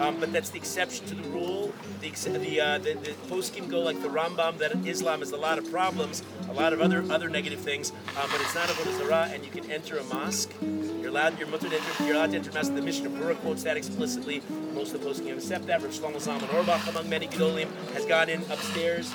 Um, 0.00 0.18
but 0.18 0.32
that's 0.32 0.50
the 0.50 0.58
exception 0.58 1.04
to 1.06 1.14
the 1.14 1.28
rule. 1.28 1.72
The 2.00 2.10
the, 2.10 2.60
uh, 2.60 2.78
the, 2.78 2.94
the 2.94 3.10
poskim 3.28 3.68
go 3.68 3.80
like 3.80 4.00
the 4.02 4.08
Rambam 4.08 4.58
that 4.58 4.74
Islam 4.86 5.20
has 5.20 5.32
a 5.32 5.36
lot 5.36 5.58
of 5.58 5.70
problems, 5.70 6.22
a 6.48 6.52
lot 6.52 6.72
of 6.72 6.80
other 6.80 7.04
other 7.10 7.28
negative 7.28 7.60
things, 7.60 7.90
um, 7.90 8.28
but 8.30 8.40
it's 8.40 8.54
not 8.54 8.70
a 8.70 8.74
Zarah, 8.98 9.28
and 9.32 9.44
you 9.44 9.50
can 9.50 9.70
enter 9.70 9.98
a 9.98 10.04
mosque. 10.04 10.52
You're 10.62 11.10
allowed. 11.10 11.38
You're 11.38 11.48
mutar 11.48 11.68
to 11.68 11.76
enter. 11.76 12.04
You're 12.04 12.16
allowed 12.16 12.30
to 12.30 12.36
enter 12.36 12.50
a 12.50 12.54
mosque. 12.54 12.74
The 12.74 12.82
Mishnah 12.82 13.10
Berurah 13.10 13.36
quotes 13.36 13.62
that 13.64 13.76
explicitly. 13.76 14.42
Most 14.74 14.94
of 14.94 15.02
the 15.02 15.08
poskim 15.08 15.34
accept 15.34 15.66
that. 15.66 15.82
Rav 15.82 15.92
Shlomo 15.92 16.16
Zalman 16.16 16.52
Auerbach, 16.54 16.86
among 16.88 17.08
many 17.08 17.26
gedolim, 17.26 17.68
has 17.92 18.06
gone 18.06 18.28
in 18.28 18.40
upstairs. 18.50 19.12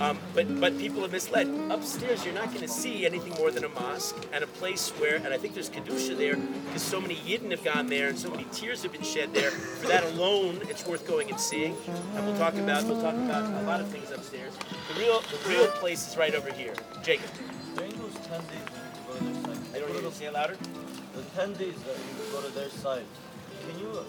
Um, 0.00 0.18
but 0.34 0.60
but 0.60 0.78
people 0.78 1.04
are 1.04 1.08
misled. 1.08 1.48
Upstairs, 1.70 2.24
you're 2.24 2.34
not 2.34 2.48
going 2.48 2.60
to 2.60 2.68
see 2.68 3.06
anything 3.06 3.32
more 3.34 3.50
than 3.50 3.64
a 3.64 3.68
mosque 3.68 4.16
and 4.32 4.44
a 4.44 4.46
place 4.46 4.90
where, 4.98 5.16
and 5.16 5.28
I 5.28 5.38
think 5.38 5.54
there's 5.54 5.70
kedusha 5.70 6.16
there 6.16 6.36
because 6.36 6.82
so 6.82 7.00
many 7.00 7.16
yidden 7.16 7.50
have 7.50 7.64
gone 7.64 7.86
there 7.88 8.08
and 8.08 8.18
so 8.18 8.30
many 8.30 8.44
tears 8.52 8.82
have 8.82 8.92
been 8.92 9.02
shed 9.02 9.32
there. 9.34 9.50
For 9.50 9.88
that 9.88 10.04
alone, 10.04 10.60
it's 10.68 10.86
worth 10.86 11.06
going 11.06 11.30
and 11.30 11.40
seeing. 11.40 11.76
And 12.14 12.26
we'll 12.26 12.38
talk 12.38 12.54
about 12.54 12.84
we'll 12.84 13.00
talk 13.02 13.14
about 13.14 13.44
a 13.62 13.66
lot 13.66 13.80
of 13.80 13.88
things 13.88 14.10
upstairs. 14.10 14.52
The 14.92 15.00
real 15.00 15.20
the 15.20 15.48
real 15.48 15.66
place 15.68 16.08
is 16.08 16.16
right 16.16 16.34
over 16.34 16.52
here. 16.52 16.74
Jacob, 17.02 17.30
During 17.76 17.92
those 17.98 18.14
10 18.14 18.40
days 18.40 18.70
when 19.08 19.26
you 19.26 19.42
go 19.42 19.44
to 19.44 19.44
their 19.44 19.54
side, 19.54 19.74
I 19.74 19.78
don't 19.78 19.92
hear 19.92 20.02
you. 20.02 20.10
Say 20.12 20.26
it 20.26 20.32
louder. 20.32 20.56
the 21.14 21.22
10 21.34 21.52
days 21.54 21.74
that 21.82 21.96
you 21.96 22.32
go 22.32 22.40
to 22.42 22.54
their 22.54 22.70
side, 22.70 23.04
can 23.68 23.78
you 23.80 23.88
uh, 23.88 24.02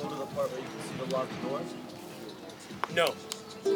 go 0.00 0.08
to 0.08 0.14
the 0.14 0.26
part 0.26 0.50
where 0.52 0.60
you 0.60 0.66
can 0.66 0.80
see 0.88 1.04
the 1.04 1.16
locked 1.16 1.42
doors? 1.42 1.74
No. 2.94 3.14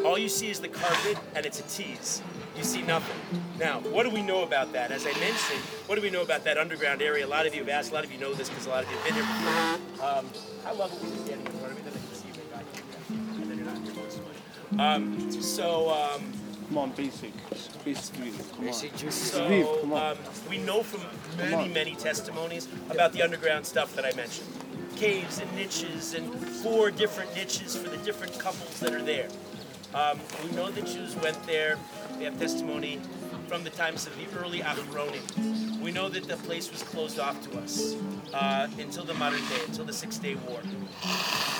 All 0.03 0.17
you 0.17 0.29
see 0.29 0.49
is 0.49 0.59
the 0.59 0.67
carpet 0.67 1.17
and 1.35 1.45
it's 1.45 1.59
a 1.59 1.63
tease. 1.63 2.21
You 2.57 2.63
see 2.63 2.81
nothing. 2.81 3.15
Now, 3.59 3.79
what 3.81 4.03
do 4.03 4.09
we 4.09 4.21
know 4.21 4.43
about 4.43 4.71
that? 4.73 4.91
As 4.91 5.05
I 5.05 5.11
mentioned, 5.19 5.59
what 5.87 5.95
do 5.95 6.01
we 6.01 6.09
know 6.09 6.21
about 6.21 6.43
that 6.45 6.57
underground 6.57 7.01
area? 7.01 7.25
A 7.25 7.27
lot 7.27 7.45
of 7.45 7.53
you 7.53 7.61
have 7.61 7.69
asked, 7.69 7.91
a 7.91 7.93
lot 7.93 8.03
of 8.03 8.11
you 8.11 8.17
know 8.17 8.33
this 8.33 8.49
because 8.49 8.65
a 8.65 8.69
lot 8.69 8.83
of 8.83 8.89
you 8.91 8.97
have 8.97 9.05
been 9.05 9.13
here 9.13 9.23
before. 9.23 10.07
Um, 10.07 10.25
I 10.65 10.71
love 10.71 10.91
it 10.93 11.01
when 11.01 11.09
you're 11.13 11.25
standing 11.25 11.45
in 11.45 11.51
front 11.53 11.71
of 11.71 11.77
me, 11.77 11.83
then 11.83 11.93
I 11.93 11.97
can 11.97 12.15
see 12.15 12.27
you 12.27 12.33
make 12.33 12.55
eye 12.55 13.41
and 13.41 13.49
then 13.51 13.57
you're 13.57 13.65
not 13.65 13.75
in 13.77 13.85
your 13.85 13.93
voice. 13.93 14.19
Um, 14.79 15.31
so, 15.41 15.89
um, 15.91 16.33
Come 16.67 16.77
on, 16.79 16.91
basic. 16.91 17.31
Basic 17.83 18.17
reading. 18.17 18.39
Come 18.55 18.67
on. 18.67 18.73
so 18.73 19.47
Viv, 19.47 19.67
come 19.81 19.93
on. 19.93 20.11
um, 20.13 20.17
we 20.49 20.57
know 20.57 20.81
from 20.81 21.01
many, 21.37 21.71
many 21.71 21.95
testimonies 21.95 22.67
about 22.89 23.13
the 23.13 23.21
underground 23.21 23.65
stuff 23.67 23.95
that 23.95 24.03
I 24.03 24.13
mentioned. 24.13 24.47
Caves 24.95 25.39
and 25.39 25.53
niches 25.55 26.15
and 26.15 26.33
four 26.33 26.89
different 26.89 27.35
niches 27.35 27.75
for 27.75 27.87
the 27.89 27.97
different 27.97 28.39
couples 28.39 28.79
that 28.79 28.93
are 28.93 29.01
there. 29.03 29.27
Um, 29.95 30.19
we 30.43 30.51
know 30.51 30.69
the 30.69 30.81
Jews 30.81 31.15
went 31.15 31.41
there. 31.47 31.77
They 32.17 32.25
have 32.25 32.37
testimony 32.37 32.99
from 33.47 33.63
the 33.63 33.69
times 33.69 34.05
of 34.05 34.13
the 34.17 34.27
early 34.37 34.59
Achronim. 34.59 35.64
We 35.85 35.91
know 35.91 36.09
that 36.09 36.23
the 36.27 36.35
place 36.37 36.71
was 36.71 36.81
closed 36.81 37.19
off 37.19 37.39
to 37.47 37.59
us 37.59 37.95
uh, 38.33 38.67
until 38.79 39.03
the 39.03 39.13
modern 39.13 39.41
day, 39.49 39.59
until 39.67 39.85
the 39.85 39.93
Six 39.93 40.17
Day 40.17 40.33
War. 40.33 40.59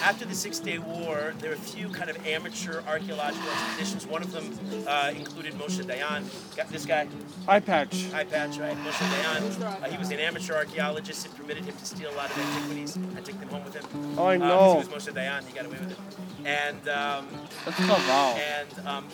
After 0.02 0.26
the 0.26 0.34
Six 0.34 0.58
Day 0.58 0.80
War, 0.80 1.36
there 1.38 1.52
were 1.52 1.56
a 1.56 1.60
few 1.60 1.90
kind 1.90 2.10
of 2.10 2.18
amateur 2.26 2.82
archaeological 2.88 3.48
expeditions. 3.52 4.08
One 4.08 4.24
of 4.24 4.32
them 4.32 4.50
uh, 4.88 5.12
included 5.16 5.54
Moshe 5.54 5.80
Dayan. 5.86 6.24
Got 6.58 6.70
this 6.70 6.88
guy, 6.88 7.08
Eye 7.48 7.60
patch. 7.60 8.12
eye 8.16 8.24
patch, 8.24 8.58
right? 8.58 8.76
Moshe 8.78 8.94
Dayan. 9.14 9.62
Uh, 9.84 9.90
he 9.92 9.98
was 10.00 10.10
an 10.10 10.18
amateur 10.20 10.56
archaeologist. 10.56 11.28
It 11.28 11.36
permitted 11.36 11.64
him 11.66 11.76
to 11.78 11.86
steal 11.86 12.10
a 12.10 12.16
lot 12.16 12.32
of 12.32 12.40
antiquities 12.40 12.96
and 12.96 13.24
take 13.24 13.40
them 13.40 13.50
home 13.50 13.64
with 13.64 13.76
him. 13.76 13.86
Oh, 14.18 14.26
I 14.26 14.38
Uh, 14.38 14.40
know. 14.40 14.72
he 14.82 14.88
was 14.88 15.08
Moshe 15.08 15.14
Dayan. 15.14 15.46
He 15.46 15.54
got 15.54 15.68
away 15.68 15.78
with 15.78 15.92
it. 15.92 15.98
And 16.48 16.90
um, 16.90 17.28
Let's 17.64 17.78
come 17.78 18.02
and 18.02 18.88
um, 18.88 19.06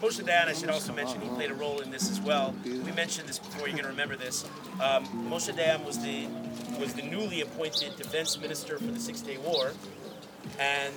Moshe 0.00 0.22
Dayan, 0.24 0.48
I 0.48 0.54
should 0.54 0.70
also 0.70 0.94
mention, 0.94 1.20
he 1.20 1.28
played 1.28 1.50
a 1.50 1.54
role 1.54 1.80
in 1.80 1.90
this 1.90 2.10
as 2.10 2.20
well. 2.20 2.54
We 2.64 2.90
mentioned 2.92 3.28
this 3.28 3.38
before. 3.38 3.68
You're 3.68 3.76
going 3.76 3.84
to 3.84 3.90
remember 3.90 4.16
this. 4.16 4.44
Um, 4.82 5.04
Moshe 5.30 5.52
Dayan 5.54 5.84
was 5.84 6.02
the 6.02 6.26
was 6.80 6.94
the 6.94 7.02
newly 7.02 7.42
appointed 7.42 7.94
defense 7.96 8.40
minister 8.40 8.78
for 8.78 8.86
the 8.86 8.98
Six 8.98 9.20
Day 9.20 9.36
War, 9.36 9.72
and 10.58 10.94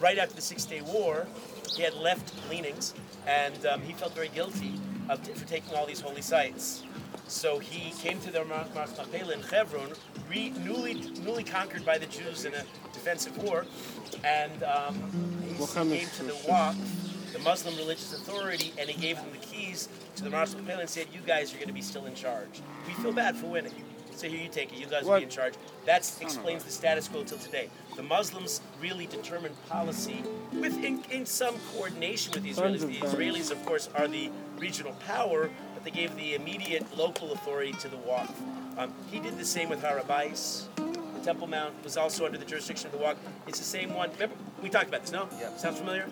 right 0.00 0.18
after 0.18 0.34
the 0.34 0.42
Six 0.42 0.66
Day 0.66 0.82
War, 0.82 1.26
he 1.74 1.82
had 1.82 1.94
left 1.94 2.34
leanings, 2.50 2.92
and 3.26 3.64
um, 3.64 3.80
he 3.80 3.94
felt 3.94 4.14
very 4.14 4.28
guilty 4.28 4.74
of, 5.08 5.26
for 5.26 5.46
taking 5.46 5.74
all 5.74 5.86
these 5.86 6.02
holy 6.02 6.20
sites. 6.20 6.82
So 7.28 7.58
he 7.58 7.92
came 7.92 8.20
to 8.20 8.30
the 8.30 8.44
Mar 8.44 8.66
Mar 8.74 8.86
Machpelah 8.86 9.32
in 9.32 9.40
Hebron, 9.40 9.92
re, 10.28 10.50
newly 10.62 10.94
newly 11.24 11.44
conquered 11.44 11.86
by 11.86 11.96
the 11.96 12.06
Jews 12.06 12.44
in 12.44 12.52
a 12.52 12.64
defensive 12.92 13.38
war, 13.38 13.64
and 14.22 14.62
um, 14.62 14.94
he 15.58 15.66
came 15.66 16.06
to 16.18 16.24
the. 16.24 16.32
Waqf, 16.46 17.01
the 17.32 17.38
Muslim 17.40 17.76
religious 17.76 18.12
authority, 18.12 18.72
and 18.78 18.88
he 18.88 19.00
gave 19.00 19.16
them 19.16 19.30
the 19.32 19.38
keys 19.38 19.88
to 20.16 20.24
the 20.24 20.30
Mar 20.30 20.46
Machpelah 20.46 20.80
and 20.80 20.90
said, 20.90 21.06
"You 21.12 21.20
guys 21.26 21.52
are 21.52 21.56
going 21.56 21.68
to 21.68 21.74
be 21.74 21.82
still 21.82 22.06
in 22.06 22.14
charge. 22.14 22.60
We 22.86 22.94
feel 22.94 23.12
bad 23.12 23.36
for 23.36 23.46
winning." 23.46 23.72
So 24.14 24.28
here 24.28 24.40
you 24.40 24.48
take 24.48 24.72
it. 24.72 24.78
You 24.78 24.86
guys 24.86 25.04
will 25.04 25.16
be 25.16 25.24
in 25.24 25.30
charge. 25.30 25.54
That 25.86 26.08
explains 26.20 26.64
the 26.64 26.70
status 26.70 27.08
quo 27.08 27.24
till 27.24 27.38
today. 27.38 27.70
The 27.96 28.02
Muslims 28.02 28.60
really 28.80 29.06
determine 29.06 29.52
policy 29.68 30.22
with 30.52 30.82
in, 30.84 31.02
in 31.10 31.26
some 31.26 31.56
coordination 31.74 32.32
with 32.32 32.42
the 32.42 32.50
Israelis. 32.50 32.86
The. 32.86 33.06
Israelis, 33.06 33.50
of 33.50 33.64
course, 33.64 33.88
are 33.94 34.06
the 34.06 34.30
regional 34.58 34.92
power, 35.06 35.50
but 35.74 35.84
they 35.84 35.90
gave 35.90 36.14
the 36.16 36.34
immediate 36.34 36.96
local 36.96 37.32
authority 37.32 37.72
to 37.72 37.88
the 37.88 37.96
Waqf. 37.96 38.30
Um, 38.78 38.92
he 39.10 39.18
did 39.18 39.38
the 39.38 39.44
same 39.44 39.68
with 39.68 39.82
Har 39.82 39.98
HaBayis. 39.98 40.66
The 40.76 41.24
Temple 41.24 41.46
Mount 41.46 41.82
was 41.82 41.96
also 41.96 42.24
under 42.24 42.38
the 42.38 42.44
jurisdiction 42.44 42.86
of 42.86 42.92
the 42.92 43.04
Waqf. 43.04 43.16
It's 43.46 43.58
the 43.58 43.64
same 43.64 43.94
one. 43.94 44.10
Remember, 44.12 44.36
we 44.62 44.68
talked 44.68 44.88
about 44.88 45.02
this. 45.02 45.12
No? 45.12 45.28
Yeah. 45.40 45.56
Sounds 45.56 45.78
familiar? 45.78 46.06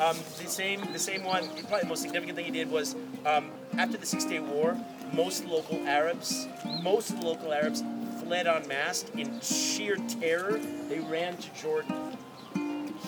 Um, 0.00 0.16
the 0.42 0.48
same, 0.48 0.80
the 0.92 0.98
same 0.98 1.22
one. 1.22 1.46
Probably 1.48 1.80
the 1.80 1.86
most 1.86 2.02
significant 2.02 2.36
thing 2.36 2.46
he 2.46 2.50
did 2.50 2.70
was 2.70 2.96
um, 3.24 3.50
after 3.78 3.96
the 3.96 4.06
Six 4.06 4.24
Day 4.24 4.40
War, 4.40 4.76
most 5.12 5.46
local 5.46 5.86
Arabs, 5.86 6.48
most 6.82 7.16
local 7.18 7.52
Arabs 7.52 7.82
fled 8.22 8.46
en 8.46 8.66
masse 8.66 9.04
in 9.16 9.40
sheer 9.40 9.96
terror. 10.20 10.58
They 10.88 10.98
ran 11.00 11.36
to 11.36 11.54
Jordan. 11.54 12.16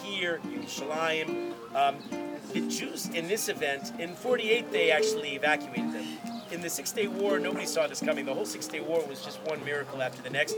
Here, 0.02 0.40
Yerushalayim. 0.46 1.52
Um, 1.74 1.96
the 2.52 2.60
Jews 2.68 3.08
in 3.08 3.26
this 3.26 3.48
event, 3.48 3.92
in 3.98 4.14
48, 4.14 4.70
they 4.70 4.90
actually 4.90 5.34
evacuated 5.34 5.92
them. 5.92 6.06
In 6.52 6.60
the 6.60 6.70
Six 6.70 6.92
Day 6.92 7.08
War, 7.08 7.40
nobody 7.40 7.66
saw 7.66 7.88
this 7.88 8.00
coming. 8.00 8.24
The 8.24 8.32
whole 8.32 8.46
Six 8.46 8.68
Day 8.68 8.80
War 8.80 9.04
was 9.06 9.24
just 9.24 9.40
one 9.42 9.64
miracle 9.64 10.00
after 10.00 10.22
the 10.22 10.30
next. 10.30 10.54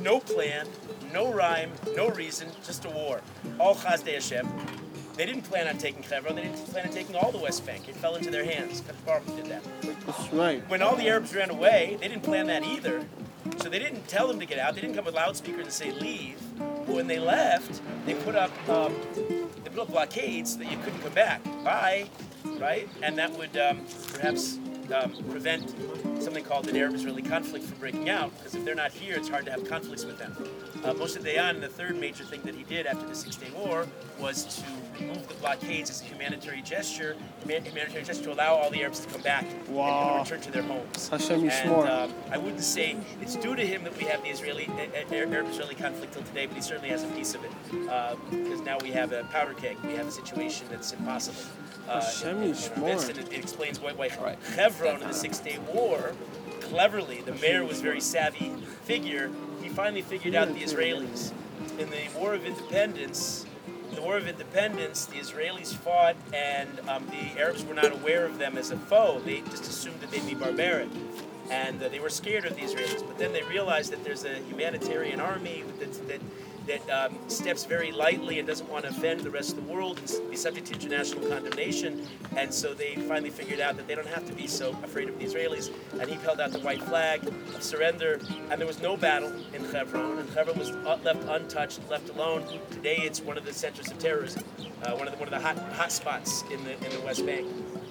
No 0.00 0.20
plan, 0.20 0.68
no 1.12 1.32
rhyme, 1.32 1.72
no 1.96 2.08
reason, 2.10 2.48
just 2.64 2.84
a 2.84 2.90
war. 2.90 3.20
All 3.58 3.74
Chasdei 3.74 4.14
Hashem. 4.14 4.48
They 5.20 5.26
didn't 5.26 5.42
plan 5.42 5.68
on 5.68 5.76
taking 5.76 6.02
Hebron. 6.02 6.34
They 6.34 6.44
didn't 6.44 6.64
plan 6.68 6.86
on 6.86 6.94
taking 6.94 7.14
all 7.14 7.30
the 7.30 7.36
West 7.36 7.66
Bank. 7.66 7.90
It 7.90 7.94
fell 7.94 8.14
into 8.14 8.30
their 8.30 8.42
hands. 8.42 8.80
Baruch 9.04 9.26
did 9.36 9.44
that. 9.50 9.62
That's 10.06 10.32
right. 10.32 10.66
When 10.70 10.80
all 10.80 10.96
the 10.96 11.10
Arabs 11.10 11.34
ran 11.34 11.50
away, 11.50 11.98
they 12.00 12.08
didn't 12.08 12.22
plan 12.22 12.46
that 12.46 12.64
either. 12.64 13.04
So 13.58 13.68
they 13.68 13.78
didn't 13.78 14.08
tell 14.08 14.26
them 14.28 14.40
to 14.40 14.46
get 14.46 14.58
out. 14.58 14.74
They 14.74 14.80
didn't 14.80 14.96
come 14.96 15.04
with 15.04 15.14
loudspeakers 15.14 15.64
and 15.64 15.72
say 15.74 15.90
leave. 15.92 16.38
But 16.56 16.88
when 16.88 17.06
they 17.06 17.18
left, 17.18 17.82
they 18.06 18.14
put 18.14 18.34
up 18.34 18.50
um, 18.66 18.94
they 19.14 19.68
put 19.68 19.80
up 19.80 19.88
blockades 19.88 20.56
that 20.56 20.70
you 20.70 20.78
couldn't 20.78 21.00
come 21.00 21.12
back. 21.12 21.44
Bye, 21.62 22.08
right? 22.58 22.88
And 23.02 23.18
that 23.18 23.30
would 23.36 23.54
um, 23.58 23.84
perhaps 24.14 24.58
um, 24.94 25.12
prevent 25.28 25.68
something 26.22 26.44
called 26.44 26.66
an 26.68 26.76
Arab-Israeli 26.78 27.24
conflict 27.24 27.66
from 27.66 27.76
breaking 27.76 28.08
out. 28.08 28.34
Because 28.38 28.54
if 28.54 28.64
they're 28.64 28.74
not 28.74 28.90
here, 28.90 29.16
it's 29.16 29.28
hard 29.28 29.44
to 29.44 29.50
have 29.50 29.68
conflicts 29.68 30.06
with 30.06 30.16
them. 30.18 30.34
Uh, 30.82 30.94
Moshe 30.94 31.18
Dayan, 31.20 31.60
the 31.60 31.68
third 31.68 31.98
major 32.00 32.24
thing 32.24 32.40
that 32.42 32.54
he 32.54 32.64
did 32.64 32.86
after 32.86 33.06
the 33.06 33.14
Six 33.14 33.36
Day 33.36 33.50
War, 33.54 33.86
was 34.18 34.44
to 34.56 34.62
remove 34.98 35.28
the 35.28 35.34
blockades 35.34 35.90
as 35.90 36.00
a 36.00 36.04
humanitarian 36.04 36.64
gesture, 36.64 37.16
humanitarian 37.44 38.04
gesture 38.06 38.24
to 38.24 38.32
allow 38.32 38.54
all 38.54 38.70
the 38.70 38.80
Arabs 38.82 39.00
to 39.00 39.08
come 39.12 39.20
back 39.20 39.44
and- 39.44 39.68
Wow. 39.68 40.16
and 40.20 40.24
return 40.30 40.40
to 40.42 40.50
their 40.50 40.62
homes. 40.62 41.08
Hashem 41.08 41.48
And 41.50 41.70
um, 41.88 42.14
I 42.30 42.38
wouldn't 42.38 42.62
say 42.62 42.96
it's 43.20 43.36
due 43.36 43.54
to 43.56 43.66
him 43.66 43.84
that 43.84 43.96
we 43.98 44.04
have 44.04 44.22
the 44.22 44.30
Israeli 44.30 44.68
uh, 44.68 45.14
Arab-Israeli 45.14 45.74
conflict 45.74 46.14
till 46.14 46.22
today, 46.22 46.46
but 46.46 46.56
he 46.56 46.62
certainly 46.62 46.88
has 46.88 47.04
a 47.04 47.08
piece 47.08 47.34
of 47.34 47.44
it 47.44 47.50
uh, 47.90 48.16
because 48.30 48.60
now 48.62 48.78
we 48.82 48.90
have 48.92 49.12
a 49.12 49.24
powder 49.24 49.52
keg. 49.54 49.76
We 49.84 49.92
have 49.94 50.06
a 50.08 50.12
situation 50.12 50.66
that's 50.70 50.92
impossible. 50.92 51.42
Uh, 51.88 52.00
Hashem 52.00 52.42
in- 52.42 52.54
in 52.76 52.82
midst, 52.84 53.10
and 53.10 53.18
it, 53.18 53.30
it 53.32 53.38
explains 53.38 53.80
why, 53.80 53.92
why 53.92 54.08
Hebron 54.56 55.02
in 55.02 55.08
the 55.08 55.14
Six 55.14 55.38
Day 55.40 55.58
War, 55.74 56.14
cleverly, 56.62 57.20
the 57.20 57.32
mayor 57.34 57.64
was 57.64 57.80
a 57.80 57.82
very 57.82 58.00
savvy 58.00 58.50
figure. 58.84 59.30
Finally 59.74 60.02
figured 60.02 60.34
out 60.34 60.48
the 60.48 60.60
Israelis. 60.60 61.32
In 61.78 61.90
the 61.90 62.08
War 62.18 62.34
of 62.34 62.44
Independence, 62.44 63.46
in 63.88 63.94
the 63.94 64.02
War 64.02 64.16
of 64.16 64.26
Independence, 64.26 65.06
the 65.06 65.18
Israelis 65.18 65.74
fought, 65.74 66.16
and 66.32 66.68
um, 66.88 67.06
the 67.06 67.40
Arabs 67.40 67.64
were 67.64 67.74
not 67.74 67.92
aware 67.92 68.26
of 68.26 68.38
them 68.38 68.58
as 68.58 68.70
a 68.70 68.76
foe. 68.76 69.20
They 69.24 69.40
just 69.42 69.68
assumed 69.68 70.00
that 70.00 70.10
they'd 70.10 70.26
be 70.26 70.34
barbaric. 70.34 70.88
And 71.50 71.82
uh, 71.82 71.88
they 71.88 71.98
were 71.98 72.10
scared 72.10 72.44
of 72.44 72.54
the 72.56 72.62
Israelis. 72.62 73.06
But 73.06 73.18
then 73.18 73.32
they 73.32 73.42
realized 73.42 73.90
that 73.92 74.04
there's 74.04 74.24
a 74.24 74.38
humanitarian 74.40 75.20
army 75.20 75.64
that, 75.78 76.08
that 76.08 76.20
that 76.66 76.90
um, 76.90 77.16
steps 77.28 77.64
very 77.64 77.92
lightly 77.92 78.38
and 78.38 78.46
doesn't 78.46 78.68
want 78.68 78.84
to 78.84 78.90
offend 78.90 79.20
the 79.20 79.30
rest 79.30 79.56
of 79.56 79.66
the 79.66 79.72
world 79.72 79.98
and 79.98 80.30
be 80.30 80.36
subject 80.36 80.66
to 80.68 80.74
international 80.74 81.26
condemnation. 81.28 82.06
And 82.36 82.52
so 82.52 82.74
they 82.74 82.94
finally 82.96 83.30
figured 83.30 83.60
out 83.60 83.76
that 83.76 83.86
they 83.86 83.94
don't 83.94 84.06
have 84.06 84.26
to 84.26 84.32
be 84.32 84.46
so 84.46 84.70
afraid 84.82 85.08
of 85.08 85.18
the 85.18 85.24
Israelis. 85.24 85.70
And 85.98 86.08
he 86.08 86.16
held 86.16 86.40
out 86.40 86.52
the 86.52 86.60
white 86.60 86.82
flag 86.82 87.26
of 87.26 87.62
surrender. 87.62 88.20
And 88.50 88.60
there 88.60 88.66
was 88.66 88.80
no 88.80 88.96
battle 88.96 89.32
in 89.54 89.64
Hebron. 89.64 90.18
And 90.18 90.30
Hebron 90.30 90.58
was 90.58 90.70
uh, 90.70 90.98
left 91.02 91.22
untouched, 91.28 91.80
left 91.90 92.08
alone. 92.10 92.44
Today 92.70 92.96
it's 92.98 93.20
one 93.20 93.38
of 93.38 93.44
the 93.44 93.52
centers 93.52 93.90
of 93.90 93.98
terrorism, 93.98 94.44
uh, 94.82 94.92
one 94.92 95.06
of 95.06 95.12
the 95.12 95.18
one 95.18 95.28
of 95.28 95.34
the 95.34 95.40
hot 95.40 95.58
hot 95.74 95.92
spots 95.92 96.42
in 96.50 96.62
the 96.64 96.72
in 96.84 96.90
the 96.90 97.00
West 97.04 97.24
Bank. 97.26 97.46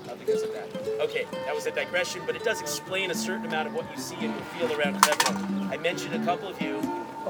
Uh, 0.10 0.16
because 0.16 0.42
of 0.42 0.52
that. 0.54 0.68
Okay, 1.02 1.28
that 1.46 1.54
was 1.54 1.68
a 1.68 1.72
digression, 1.72 2.22
but 2.26 2.36
it 2.36 2.44
does 2.44 2.62
explain 2.62 3.12
a 3.12 3.16
certain 3.16 3.46
amount 3.46 3.68
of 3.68 3.76
what 3.76 3.86
you 3.96 4.02
see 4.02 4.16
and 4.16 4.34
you 4.34 4.42
feel 4.58 4.80
around 4.80 4.96
Hebron. 5.06 5.70
I 5.72 5.78
mentioned 5.78 6.16
a 6.16 6.26
couple 6.26 6.48
of 6.48 6.60
you 6.60 6.82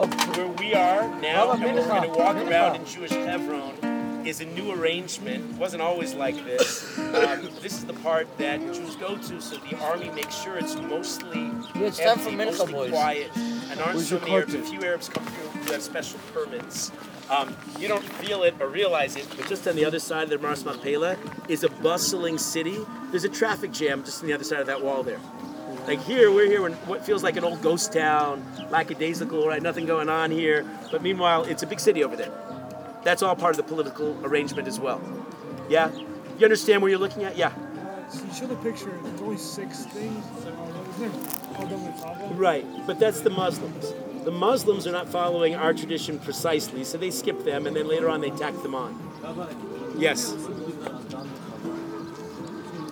where 0.08 0.48
we 0.48 0.74
are 0.74 1.08
now, 1.20 1.52
and 1.52 1.64
we're 1.64 1.74
going 1.88 2.04
to 2.04 2.18
walk 2.18 2.36
around 2.38 2.76
in 2.78 2.86
Jewish 2.86 3.12
Hebron, 3.12 4.26
is 4.26 4.42
a 4.42 4.46
new 4.46 4.72
arrangement. 4.72 5.52
It 5.52 5.58
wasn't 5.58 5.82
always 5.82 6.14
like 6.14 6.36
this. 6.46 6.98
Um, 6.98 7.50
this 7.62 7.74
is 7.74 7.86
the 7.86 7.94
part 7.94 8.28
that 8.38 8.60
Jews 8.62 8.96
go 8.96 9.18
to, 9.18 9.42
so 9.42 9.58
the 9.58 9.78
army 9.80 10.10
makes 10.12 10.36
sure 10.42 10.58
it's 10.58 10.76
mostly 10.76 11.40
Yeah, 11.76 11.88
it's 11.88 11.98
time 12.00 12.20
empty, 12.20 12.36
mostly 12.36 12.72
boys. 12.74 12.92
quiet, 12.92 13.32
and 13.36 13.80
aren't 13.82 14.00
so 14.00 14.20
many 14.20 14.32
Arabs. 14.32 14.54
A 14.54 14.62
few 14.62 14.82
Arabs 14.84 15.10
come 15.10 15.26
through 15.26 15.62
who 15.62 15.72
have 15.74 15.82
special 15.82 16.20
permits. 16.34 16.92
Um, 17.30 17.56
you 17.80 17.88
don't 17.88 18.04
feel 18.04 18.44
it 18.44 18.56
or 18.60 18.68
realize 18.68 19.16
it, 19.16 19.28
but 19.38 19.48
just 19.48 19.68
on 19.68 19.76
the 19.76 19.86
other 19.86 20.00
side 20.00 20.24
of 20.24 20.30
the 20.30 20.38
Me'aras 20.40 20.66
Machpelah 20.66 21.16
is 21.48 21.64
a 21.64 21.70
bustling 21.70 22.38
city. 22.38 22.78
There's 23.12 23.24
a 23.24 23.30
traffic 23.30 23.72
jam 23.72 24.04
just 24.04 24.22
on 24.22 24.28
the 24.28 24.34
other 24.34 24.44
side 24.44 24.60
of 24.62 24.68
that 24.68 24.82
wall 24.84 25.04
there. 25.04 25.20
Like 25.88 26.02
here, 26.02 26.32
we're 26.32 26.46
here 26.46 26.68
in 26.68 26.74
what 26.74 27.06
feels 27.06 27.24
like 27.24 27.36
an 27.36 27.44
old 27.44 27.62
ghost 27.62 27.92
town, 27.94 28.46
lackadaisical, 28.70 29.48
right? 29.48 29.62
Nothing 29.62 29.86
going 29.86 30.10
on 30.10 30.30
here. 30.30 30.66
But 30.92 31.02
meanwhile, 31.02 31.44
it's 31.44 31.64
a 31.64 31.68
big 31.68 31.80
city 31.80 32.04
over 32.04 32.16
there. 32.16 32.32
That's 33.04 33.24
all 33.24 33.36
part 33.36 33.52
of 33.52 33.58
the 33.58 33.64
political 33.64 34.18
arrangement 34.24 34.68
as 34.68 34.80
well. 34.80 35.02
Yeah? 35.68 35.92
You 36.38 36.46
understand 36.46 36.82
where 36.82 36.90
you're 36.90 37.00
looking 37.00 37.24
at? 37.24 37.38
Yeah. 37.38 37.54
So 38.10 38.24
you 38.24 38.34
show 38.34 38.48
the 38.48 38.56
picture, 38.58 38.98
there's 39.04 39.22
only 39.22 39.38
six 39.38 39.86
things. 39.86 40.26
Isn't 40.38 41.14
it 41.14 41.56
called 41.56 41.70
them 41.70 41.86
the 41.86 41.92
Kaaba? 41.92 42.34
Right, 42.34 42.66
but 42.88 43.00
that's 43.00 43.22
the 43.22 43.30
Muslims. 43.30 43.94
The 44.26 44.32
Muslims 44.32 44.86
are 44.88 44.92
not 44.92 45.08
following 45.08 45.56
our 45.56 45.74
tradition 45.74 46.20
precisely, 46.20 46.84
so 46.84 46.98
they 46.98 47.12
skip 47.12 47.44
them 47.44 47.68
and 47.68 47.76
then 47.76 47.88
later 47.88 48.10
on 48.10 48.22
they 48.22 48.32
tack 48.32 48.60
them 48.64 48.76
on. 48.76 49.00
Yes. 49.98 50.36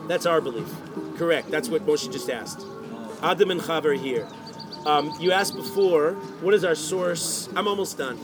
That's 0.07 0.25
our 0.25 0.39
belief. 0.39 0.73
Correct. 1.17 1.49
That's 1.49 1.67
what 1.67 1.85
Moshe 1.85 2.11
just 2.11 2.29
asked. 2.29 2.65
Adam 3.21 3.51
and 3.51 3.61
Chava 3.61 3.85
are 3.85 3.93
here. 3.93 4.27
Um, 4.85 5.13
you 5.19 5.31
asked 5.31 5.55
before, 5.55 6.13
what 6.41 6.53
is 6.53 6.63
our 6.63 6.75
source? 6.75 7.49
I'm 7.55 7.67
almost 7.67 7.97
done. 7.97 8.17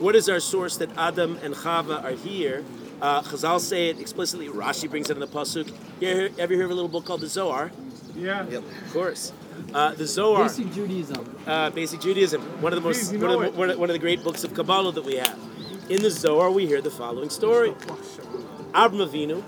What 0.00 0.16
is 0.16 0.28
our 0.28 0.40
source 0.40 0.76
that 0.78 0.90
Adam 0.96 1.38
and 1.42 1.54
Chava 1.54 2.02
are 2.02 2.12
here? 2.12 2.64
Uh, 3.00 3.22
Chazal 3.22 3.60
say 3.60 3.90
it 3.90 4.00
explicitly. 4.00 4.48
Rashi 4.48 4.90
brings 4.90 5.08
it 5.08 5.14
in 5.14 5.20
the 5.20 5.26
pasuk. 5.26 5.72
You 6.00 6.08
ever, 6.08 6.34
ever 6.38 6.54
hear 6.54 6.64
of 6.64 6.70
a 6.70 6.74
little 6.74 6.88
book 6.88 7.04
called 7.04 7.20
the 7.20 7.28
Zohar? 7.28 7.70
Yeah. 8.16 8.46
Yep. 8.48 8.64
Of 8.86 8.92
course. 8.92 9.32
Uh, 9.72 9.94
the 9.94 10.06
Zohar 10.06 10.44
Basic 10.44 10.72
Judaism. 10.72 11.36
uh, 11.46 11.70
basic 11.70 12.00
Judaism, 12.00 12.40
one 12.60 12.72
of 12.72 12.82
the 12.82 12.86
most 12.86 13.10
Please, 13.10 13.20
one 13.22 13.30
of, 13.30 13.40
the, 13.40 13.58
one, 13.58 13.70
of, 13.70 13.78
one 13.78 13.90
of 13.90 13.94
the 13.94 13.98
great 13.98 14.22
books 14.22 14.44
of 14.44 14.54
Kabbalah 14.54 14.92
that 14.92 15.04
we 15.04 15.16
have. 15.16 15.38
In 15.88 16.02
the 16.02 16.10
Zohar, 16.10 16.50
we 16.50 16.66
hear 16.66 16.80
the 16.80 16.90
following 16.90 17.30
story: 17.30 17.70
Avram 18.72 19.04
Avinu 19.06 19.42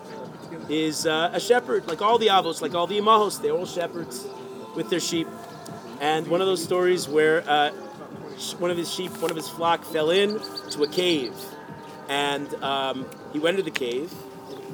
is 0.68 1.06
uh, 1.06 1.30
a 1.32 1.40
shepherd, 1.40 1.86
like 1.86 2.02
all 2.02 2.18
the 2.18 2.28
Avos, 2.28 2.60
like 2.60 2.74
all 2.74 2.86
the 2.86 2.98
Imahos. 2.98 3.40
They're 3.40 3.52
all 3.52 3.66
shepherds 3.66 4.26
with 4.74 4.90
their 4.90 5.00
sheep. 5.00 5.28
And 6.00 6.26
one 6.28 6.40
of 6.40 6.46
those 6.46 6.62
stories 6.62 7.08
where 7.08 7.48
uh, 7.48 7.70
one 8.58 8.70
of 8.70 8.76
his 8.76 8.92
sheep, 8.92 9.10
one 9.20 9.30
of 9.30 9.36
his 9.36 9.48
flock, 9.48 9.84
fell 9.84 10.10
in 10.10 10.40
to 10.70 10.82
a 10.82 10.88
cave, 10.88 11.34
and 12.08 12.52
um, 12.62 13.06
he 13.32 13.38
went 13.38 13.58
into 13.58 13.70
the 13.70 13.76
cave, 13.76 14.12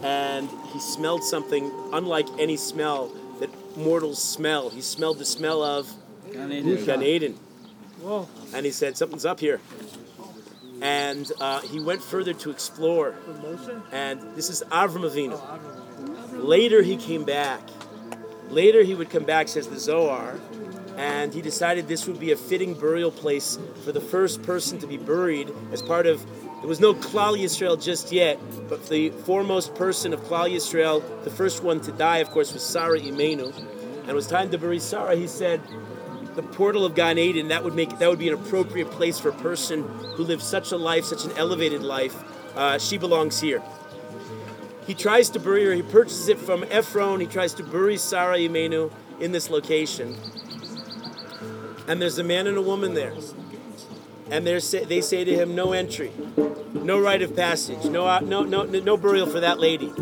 and 0.03 0.49
he 0.73 0.79
smelled 0.79 1.25
something 1.25 1.73
unlike 1.93 2.27
any 2.39 2.57
smell 2.57 3.11
that 3.41 3.51
mortals 3.77 4.23
smell. 4.23 4.71
He 4.71 4.81
smelled 4.81 5.19
the 5.19 5.25
smell 5.25 5.63
of 5.63 5.93
Gan 6.33 7.03
Eden. 7.03 7.39
And 8.55 8.65
he 8.65 8.73
said, 8.73 8.97
Something's 8.97 9.25
up 9.25 9.41
here. 9.41 9.61
And 10.81 11.31
uh, 11.41 11.61
he 11.63 11.81
went 11.81 12.03
further 12.03 12.35
to 12.35 12.51
explore. 12.51 13.15
And 13.91 14.21
this 14.37 14.51
is 14.51 14.63
Avram 14.71 15.09
Avinu. 15.11 15.41
Later 16.33 16.83
he 16.83 16.97
came 16.97 17.25
back. 17.25 17.61
Later 18.49 18.83
he 18.83 18.95
would 18.95 19.11
come 19.11 19.25
back, 19.25 19.49
says 19.49 19.67
the 19.69 19.79
Zohar, 19.79 20.39
and 20.97 21.35
he 21.35 21.43
decided 21.43 21.89
this 21.89 22.07
would 22.07 22.19
be 22.19 22.33
a 22.33 22.37
fitting 22.37 22.75
burial 22.75 23.11
place 23.11 23.59
for 23.85 23.93
the 23.93 24.01
first 24.01 24.43
person 24.43 24.79
to 24.79 24.87
be 24.87 24.97
buried 24.97 25.53
as 25.73 25.83
part 25.83 26.07
of. 26.07 26.25
There 26.61 26.69
was 26.69 26.81
no 26.81 26.95
Klal 26.95 27.39
Yisrael 27.39 27.81
just 27.81 28.13
yet, 28.13 28.41
but 28.69 28.89
the 28.89 29.11
foremost 29.11 29.75
person 29.75 30.13
of 30.15 30.21
Klal 30.23 30.51
Yisrael, 30.51 31.03
the 31.25 31.31
first 31.31 31.63
one 31.63 31.81
to 31.83 31.93
die, 31.93 32.19
of 32.19 32.31
course, 32.31 32.53
was 32.55 32.63
Sarah 32.65 32.99
Imenu. 32.99 33.55
And 33.57 34.09
it 34.09 34.15
was 34.15 34.27
time 34.27 34.51
to 34.51 34.59
bury 34.59 34.79
Sarah. 34.79 35.17
He 35.17 35.27
said, 35.27 35.61
the 36.37 36.43
portal 36.43 36.85
of 36.85 36.95
Gan 36.95 37.19
Eden, 37.19 37.49
that 37.49 37.65
would 37.65 37.75
make 37.75 37.99
that 37.99 38.09
would 38.09 38.19
be 38.19 38.29
an 38.29 38.35
appropriate 38.35 38.91
place 38.91 39.19
for 39.19 39.31
a 39.31 39.35
person 39.35 39.83
who 40.15 40.23
lived 40.23 40.43
such 40.43 40.71
a 40.71 40.77
life, 40.77 41.05
such 41.05 41.25
an 41.25 41.33
elevated 41.37 41.83
life. 41.83 42.15
Uh, 42.55 42.79
she 42.79 42.99
belongs 42.99 43.41
here. 43.41 43.63
He 44.87 44.95
tries 44.95 45.31
to 45.31 45.41
bury 45.41 45.65
her. 45.65 45.73
He 45.73 45.83
purchases 45.83 46.29
it 46.29 46.39
from 46.39 46.65
Ephron. 46.71 47.21
He 47.21 47.27
tries 47.27 47.55
to 47.55 47.63
bury 47.63 47.97
Sarah 47.97 48.37
Imenu 48.39 48.93
in 49.21 49.33
this 49.33 49.51
location. 49.51 50.17
And 51.89 52.01
there's 52.01 52.19
a 52.19 52.25
man 52.25 52.47
and 52.47 52.57
a 52.57 52.63
woman 52.63 52.95
there. 52.95 53.15
And 54.31 54.63
say, 54.63 54.85
they 54.85 55.01
say 55.01 55.25
to 55.25 55.33
him, 55.33 55.55
no 55.55 55.73
entry, 55.73 56.11
no 56.73 57.01
rite 57.01 57.23
of 57.23 57.37
passage, 57.37 57.85
no, 57.85 58.07
uh, 58.07 58.21
no, 58.21 58.43
no, 58.43 58.65
no 58.65 58.97
burial 58.97 59.27
for 59.27 59.39
that 59.39 59.61
lady. 59.61 59.93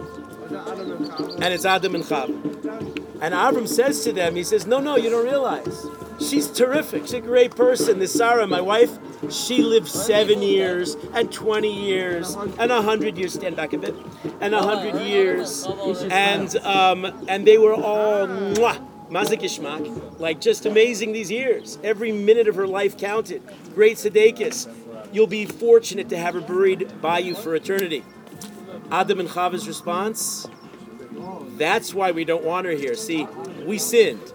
And 1.42 1.52
it's 1.52 1.66
Adam 1.66 1.94
and 1.94 2.04
Chava. 2.04 3.20
And 3.20 3.34
Abram 3.34 3.66
says 3.66 4.02
to 4.04 4.12
them, 4.12 4.34
he 4.34 4.42
says, 4.42 4.66
no, 4.66 4.80
no, 4.80 4.96
you 4.96 5.10
don't 5.10 5.24
realize. 5.24 5.86
She's 6.20 6.50
terrific. 6.50 7.02
She's 7.02 7.14
a 7.14 7.20
great 7.20 7.54
person. 7.54 7.98
This 7.98 8.12
Sarah, 8.12 8.46
my 8.46 8.60
wife, 8.60 8.98
she 9.30 9.62
lived 9.62 9.88
seven 9.88 10.42
years 10.42 10.96
and 11.12 11.30
20 11.32 11.72
years 11.72 12.34
and 12.34 12.72
a 12.72 12.82
hundred 12.82 13.16
years. 13.16 13.34
Stand 13.34 13.56
back 13.56 13.72
a 13.72 13.78
bit. 13.78 13.94
And 14.40 14.54
a 14.54 14.62
hundred 14.62 15.00
years. 15.02 15.64
And 16.10 16.56
um, 16.58 17.26
and 17.28 17.46
they 17.46 17.58
were 17.58 17.74
all 17.74 18.26
mazikishmak, 19.10 20.18
like 20.18 20.40
just 20.40 20.66
amazing 20.66 21.12
these 21.12 21.30
years. 21.30 21.78
Every 21.84 22.12
minute 22.12 22.48
of 22.48 22.56
her 22.56 22.66
life 22.66 22.96
counted. 22.98 23.42
Great 23.74 23.96
Sadekis. 23.96 24.68
You'll 25.12 25.26
be 25.28 25.46
fortunate 25.46 26.08
to 26.08 26.18
have 26.18 26.34
her 26.34 26.40
buried 26.40 27.00
by 27.00 27.20
you 27.20 27.34
for 27.34 27.54
eternity. 27.54 28.04
Adam 28.90 29.20
and 29.20 29.30
Chava's 29.30 29.68
response, 29.68 30.48
that's 31.56 31.94
why 31.94 32.10
we 32.10 32.24
don't 32.24 32.44
want 32.44 32.66
her 32.66 32.72
here. 32.72 32.94
See, 32.94 33.26
we 33.64 33.78
sinned. 33.78 34.32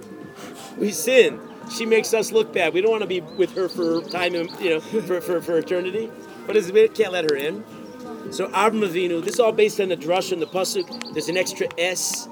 We 0.77 0.91
sinned. 0.91 1.39
She 1.69 1.85
makes 1.85 2.13
us 2.13 2.31
look 2.31 2.53
bad. 2.53 2.73
We 2.73 2.81
don't 2.81 2.91
want 2.91 3.03
to 3.03 3.07
be 3.07 3.21
with 3.21 3.55
her 3.55 3.69
for 3.69 4.01
time, 4.01 4.33
you 4.33 4.69
know, 4.69 4.79
for, 4.79 5.21
for, 5.21 5.41
for 5.41 5.57
eternity. 5.57 6.09
But 6.47 6.55
we 6.55 6.87
can't 6.89 7.13
let 7.13 7.29
her 7.29 7.35
in. 7.35 7.63
So 8.31 8.47
Avram 8.49 8.87
Avinu, 8.87 9.23
this 9.23 9.35
is 9.35 9.39
all 9.39 9.51
based 9.51 9.79
on 9.79 9.89
the 9.89 9.97
drush 9.97 10.31
and 10.31 10.41
the 10.41 10.47
pasuk. 10.47 11.13
There's 11.13 11.29
an 11.29 11.37
extra 11.37 11.67
S, 11.77 12.27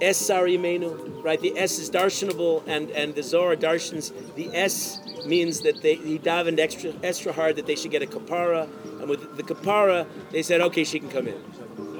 S 0.00 0.16
Sarah 0.16 0.48
Imenu, 0.48 1.22
right? 1.24 1.40
The 1.40 1.56
S 1.58 1.78
is 1.78 1.90
darshanable, 1.90 2.66
and 2.66 2.90
and 2.90 3.14
the 3.14 3.22
Zohar 3.22 3.56
darshans. 3.56 4.12
The 4.34 4.54
S 4.54 5.00
means 5.26 5.60
that 5.60 5.82
they 5.82 5.96
he 5.96 6.18
davened 6.18 6.58
extra 6.58 6.92
extra 7.02 7.32
hard 7.32 7.56
that 7.56 7.66
they 7.66 7.74
should 7.74 7.90
get 7.90 8.02
a 8.02 8.06
kapara, 8.06 8.68
and 8.98 9.08
with 9.08 9.36
the 9.36 9.42
kapara, 9.42 10.06
they 10.30 10.42
said, 10.42 10.60
okay, 10.60 10.84
she 10.84 10.98
can 10.98 11.10
come 11.10 11.26
in. 11.28 11.42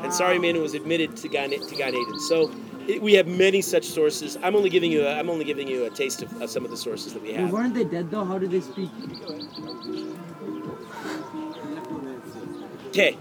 And 0.02 0.12
Sarah 0.12 0.36
Imenu 0.36 0.60
was 0.62 0.74
admitted 0.74 1.16
to 1.18 1.28
Gan 1.28 1.50
to 1.50 1.76
Gan 1.76 1.94
Eden. 1.94 2.20
So. 2.20 2.50
It, 2.90 3.02
we 3.02 3.14
have 3.14 3.28
many 3.28 3.62
such 3.62 3.84
sources. 3.84 4.36
I'm 4.42 4.56
only 4.56 4.68
giving 4.68 4.90
you. 4.90 5.06
A, 5.06 5.14
I'm 5.18 5.30
only 5.30 5.44
giving 5.44 5.68
you 5.68 5.84
a 5.84 5.90
taste 5.90 6.22
of, 6.22 6.42
of 6.42 6.50
some 6.50 6.64
of 6.64 6.70
the 6.72 6.76
sources 6.76 7.12
that 7.14 7.22
we 7.22 7.32
have. 7.34 7.52
weren't 7.52 7.74
they 7.74 7.84
dead 7.84 8.10
though? 8.10 8.24
How 8.24 8.36
did 8.38 8.50
they 8.50 8.60
speak? 8.60 8.90
Okay. 12.88 13.16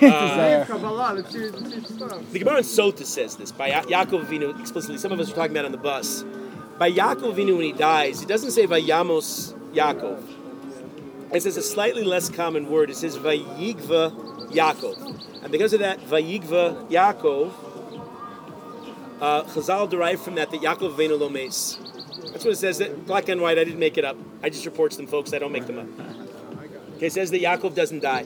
Kabbalah, 0.00 1.12
let's 1.14 1.30
see, 1.30 1.50
let's 1.50 1.74
see 1.74 1.94
stuff. 1.94 2.32
The 2.32 2.38
Gemara 2.38 2.58
in 2.58 2.64
Sota 2.64 3.04
says 3.04 3.36
this 3.36 3.52
by 3.52 3.68
Ya- 3.68 3.82
Yaakov 3.82 4.24
Avinu 4.26 4.58
explicitly. 4.58 4.96
Some 4.96 5.12
of 5.12 5.20
us 5.20 5.28
were 5.28 5.36
talking 5.36 5.52
about 5.52 5.64
it 5.64 5.66
on 5.66 5.72
the 5.72 5.78
bus. 5.78 6.24
By 6.78 6.90
Yaakov 6.90 7.34
Avinu 7.34 7.56
when 7.56 7.66
he 7.66 7.72
dies, 7.72 8.22
it 8.22 8.28
doesn't 8.28 8.52
say 8.52 8.66
Vayamos 8.66 9.52
Yaakov. 9.74 10.22
It 11.34 11.42
says 11.42 11.58
a 11.58 11.62
slightly 11.62 12.04
less 12.04 12.30
common 12.30 12.70
word. 12.70 12.88
It 12.88 12.96
says 12.96 13.18
Vayigva 13.18 14.50
Yaakov, 14.50 15.42
and 15.42 15.52
because 15.52 15.74
of 15.74 15.80
that 15.80 16.00
Vayigva 16.00 16.88
Yaakov, 16.88 17.52
uh, 19.20 19.42
Chazal 19.44 19.88
derived 19.88 20.22
from 20.22 20.34
that 20.36 20.50
that 20.50 20.60
Yaakov 20.60 20.96
Avinu 20.96 21.18
lo 21.18 21.28
meis. 21.28 21.78
That's 22.32 22.44
what 22.44 22.52
it 22.52 22.56
says. 22.58 22.78
That 22.78 23.06
black 23.06 23.28
and 23.28 23.40
white. 23.40 23.58
I 23.58 23.64
didn't 23.64 23.78
make 23.78 23.96
it 23.98 24.04
up. 24.04 24.16
I 24.42 24.50
just 24.50 24.66
report 24.66 24.92
them, 24.92 25.06
folks. 25.06 25.32
I 25.32 25.38
don't 25.38 25.52
make 25.52 25.66
them 25.66 25.78
up. 25.78 25.86
Okay, 26.96 27.06
it 27.06 27.12
says 27.12 27.30
that 27.30 27.40
Yaakov 27.42 27.74
doesn't 27.74 28.00
die, 28.00 28.24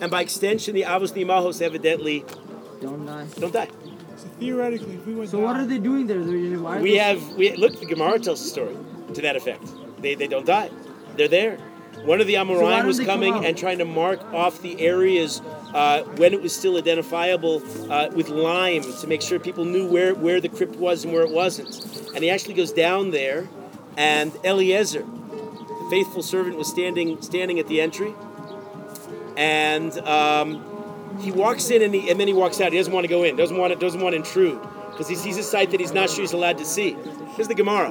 and 0.00 0.10
by 0.10 0.22
extension, 0.22 0.74
the 0.74 0.82
Avos 0.82 1.12
the 1.12 1.22
Imahos 1.24 1.60
evidently 1.60 2.24
Don't 2.80 3.04
die. 3.06 3.26
don't 3.38 3.52
die. 3.52 3.68
So 4.16 4.28
theoretically, 4.40 4.94
if 4.94 5.06
we 5.06 5.14
went 5.14 5.30
So 5.30 5.38
down, 5.38 5.46
what 5.46 5.56
are 5.56 5.66
they 5.66 5.78
doing 5.78 6.06
there? 6.06 6.20
Why 6.58 6.80
We 6.80 6.96
have 6.96 7.34
we 7.34 7.52
look. 7.56 7.78
The 7.80 7.86
Gemara 7.86 8.18
tells 8.18 8.40
a 8.40 8.48
story 8.48 8.76
to 9.14 9.20
that 9.22 9.36
effect. 9.36 9.64
They 10.00 10.14
they 10.14 10.26
don't 10.26 10.46
die. 10.46 10.70
They're 11.16 11.28
there. 11.28 11.58
One 12.04 12.20
of 12.20 12.26
the 12.26 12.34
why 12.34 12.42
Amoraim 12.42 12.84
was 12.84 12.98
coming 12.98 13.44
and 13.44 13.56
trying 13.56 13.78
to 13.78 13.84
mark 13.84 14.22
off 14.32 14.60
the 14.60 14.80
areas 14.80 15.40
uh, 15.72 16.02
when 16.16 16.32
it 16.32 16.42
was 16.42 16.54
still 16.54 16.76
identifiable 16.76 17.62
uh, 17.90 18.08
with 18.12 18.28
lime 18.28 18.82
to 18.82 19.06
make 19.06 19.22
sure 19.22 19.38
people 19.38 19.64
knew 19.64 19.86
where, 19.88 20.14
where 20.14 20.40
the 20.40 20.48
crypt 20.48 20.76
was 20.76 21.04
and 21.04 21.12
where 21.12 21.22
it 21.22 21.30
wasn't. 21.30 21.68
And 22.14 22.24
he 22.24 22.30
actually 22.30 22.54
goes 22.54 22.72
down 22.72 23.10
there, 23.10 23.48
and 23.96 24.32
Eliezer, 24.44 25.02
the 25.02 25.86
faithful 25.90 26.22
servant, 26.22 26.56
was 26.56 26.68
standing 26.68 27.20
standing 27.22 27.58
at 27.58 27.68
the 27.68 27.80
entry, 27.80 28.14
and 29.36 29.96
um, 30.00 31.18
he 31.20 31.30
walks 31.30 31.70
in 31.70 31.82
and, 31.82 31.94
he, 31.94 32.10
and 32.10 32.18
then 32.18 32.26
he 32.26 32.34
walks 32.34 32.60
out. 32.60 32.72
He 32.72 32.78
doesn't 32.78 32.92
want 32.92 33.04
to 33.04 33.08
go 33.08 33.22
in. 33.22 33.36
Doesn't 33.36 33.56
want 33.56 33.72
to, 33.72 33.78
doesn't 33.78 34.00
want 34.00 34.14
to 34.14 34.18
intrude 34.18 34.60
because 34.90 35.08
he 35.08 35.14
sees 35.14 35.38
a 35.38 35.42
sight 35.42 35.70
that 35.70 35.80
he's 35.80 35.92
not 35.92 36.10
sure 36.10 36.20
he's 36.20 36.32
allowed 36.32 36.58
to 36.58 36.64
see. 36.64 36.96
Here's 37.34 37.48
the 37.48 37.54
Gemara. 37.54 37.90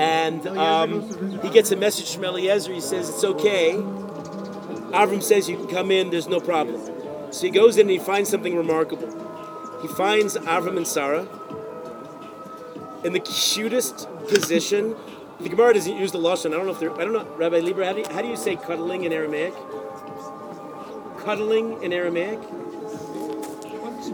And 0.00 0.46
um, 0.46 1.38
he 1.42 1.50
gets 1.50 1.70
a 1.72 1.76
message 1.76 2.14
from 2.14 2.24
Eliezer. 2.24 2.72
He 2.72 2.80
says, 2.80 3.10
It's 3.10 3.22
okay. 3.22 3.74
Avram 4.94 5.22
says, 5.22 5.46
You 5.46 5.58
can 5.58 5.66
come 5.66 5.90
in, 5.90 6.08
there's 6.08 6.26
no 6.26 6.40
problem. 6.40 6.80
So 7.30 7.42
he 7.42 7.50
goes 7.50 7.76
in 7.76 7.82
and 7.82 7.90
he 7.90 7.98
finds 7.98 8.30
something 8.30 8.56
remarkable. 8.56 9.08
He 9.82 9.88
finds 9.88 10.38
Avram 10.38 10.78
and 10.78 10.88
Sarah 10.88 11.28
in 13.04 13.12
the 13.12 13.20
cutest 13.20 14.08
position. 14.26 14.96
The 15.38 15.50
Gemara 15.50 15.74
doesn't 15.74 15.94
use 15.94 16.12
the 16.12 16.18
Lashon. 16.18 16.54
I 16.54 16.56
don't 16.56 16.64
know 16.64 16.72
if 16.72 16.80
they're, 16.80 16.98
I 16.98 17.04
don't 17.04 17.12
know, 17.12 17.26
Rabbi 17.36 17.58
Lieber, 17.58 17.84
how 17.84 17.92
do 17.92 18.00
you, 18.00 18.06
how 18.10 18.22
do 18.22 18.28
you 18.28 18.36
say 18.36 18.56
cuddling 18.56 19.04
in 19.04 19.12
Aramaic? 19.12 19.52
Cuddling 21.18 21.82
in 21.82 21.92
Aramaic? 21.92 22.38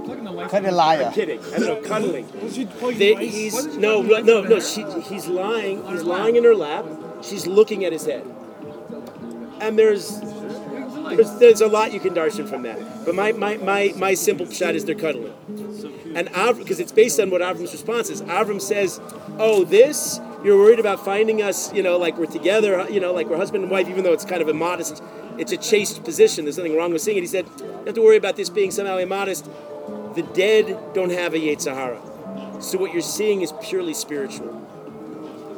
Why 0.06 0.46
is 0.46 0.52
he 0.52 0.58
plugging? 0.58 1.06
I'm 1.06 1.12
kidding. 1.12 1.40
I 1.54 1.58
don't 1.58 1.82
know, 1.82 1.88
cuddling. 1.88 2.28
He 2.50 2.64
They, 2.94 3.26
he's 3.26 3.54
is 3.54 3.76
no, 3.76 4.02
no, 4.02 4.08
no, 4.08 4.16
in 4.18 4.26
no. 4.26 4.42
there? 4.42 4.60
She, 4.60 4.82
he's 5.02 5.26
lying. 5.26 5.86
He's 5.86 6.02
lying 6.02 6.36
in 6.36 6.44
her 6.44 6.54
lap. 6.54 6.86
She's 7.22 7.46
looking 7.46 7.84
at 7.84 7.92
his 7.92 8.06
head. 8.06 8.24
And 9.60 9.78
there's, 9.78 10.20
there's, 10.20 11.38
there's 11.38 11.60
a 11.60 11.68
lot 11.68 11.92
you 11.92 12.00
can 12.00 12.14
darshan 12.14 12.48
from 12.48 12.62
that. 12.62 12.78
But 13.04 13.14
my, 13.14 13.32
my, 13.32 13.56
my, 13.58 13.92
my 13.96 14.14
simple 14.14 14.50
shot 14.50 14.74
is 14.74 14.84
they're 14.84 14.94
cuddling. 14.94 15.34
And 16.14 16.28
Avram, 16.28 16.58
because 16.58 16.80
it's 16.80 16.92
based 16.92 17.20
on 17.20 17.30
what 17.30 17.42
Avram's 17.42 17.72
response 17.72 18.08
is. 18.08 18.22
Avram 18.22 18.60
says, 18.60 19.00
"Oh, 19.38 19.64
this 19.64 20.18
you're 20.42 20.56
worried 20.56 20.78
about 20.78 21.04
finding 21.04 21.42
us, 21.42 21.72
you 21.74 21.82
know, 21.82 21.98
like 21.98 22.16
we're 22.16 22.24
together, 22.26 22.86
you 22.90 23.00
know, 23.00 23.12
like 23.12 23.26
we're 23.28 23.36
husband 23.36 23.64
and 23.64 23.70
wife, 23.70 23.88
even 23.88 24.02
though 24.02 24.14
it's 24.14 24.24
kind 24.24 24.40
of 24.40 24.48
a 24.48 24.54
modest, 24.54 25.02
it's 25.36 25.52
a 25.52 25.58
chaste 25.58 26.04
position. 26.04 26.44
There's 26.46 26.56
nothing 26.56 26.74
wrong 26.76 26.92
with 26.92 27.02
seeing 27.02 27.18
it." 27.18 27.20
He 27.20 27.26
said, 27.26 27.46
"You 27.46 27.66
don't 27.66 27.86
have 27.86 27.94
to 27.96 28.02
worry 28.02 28.16
about 28.16 28.36
this 28.36 28.48
being 28.48 28.70
somehow 28.70 28.96
immodest. 28.96 29.50
The 30.16 30.22
dead 30.22 30.94
don't 30.94 31.12
have 31.12 31.34
a 31.34 31.38
yetzer 31.38 31.74
hara. 31.74 32.00
So 32.62 32.78
what 32.78 32.94
you're 32.94 33.02
seeing 33.02 33.42
is 33.42 33.52
purely 33.60 33.92
spiritual. 33.92 34.50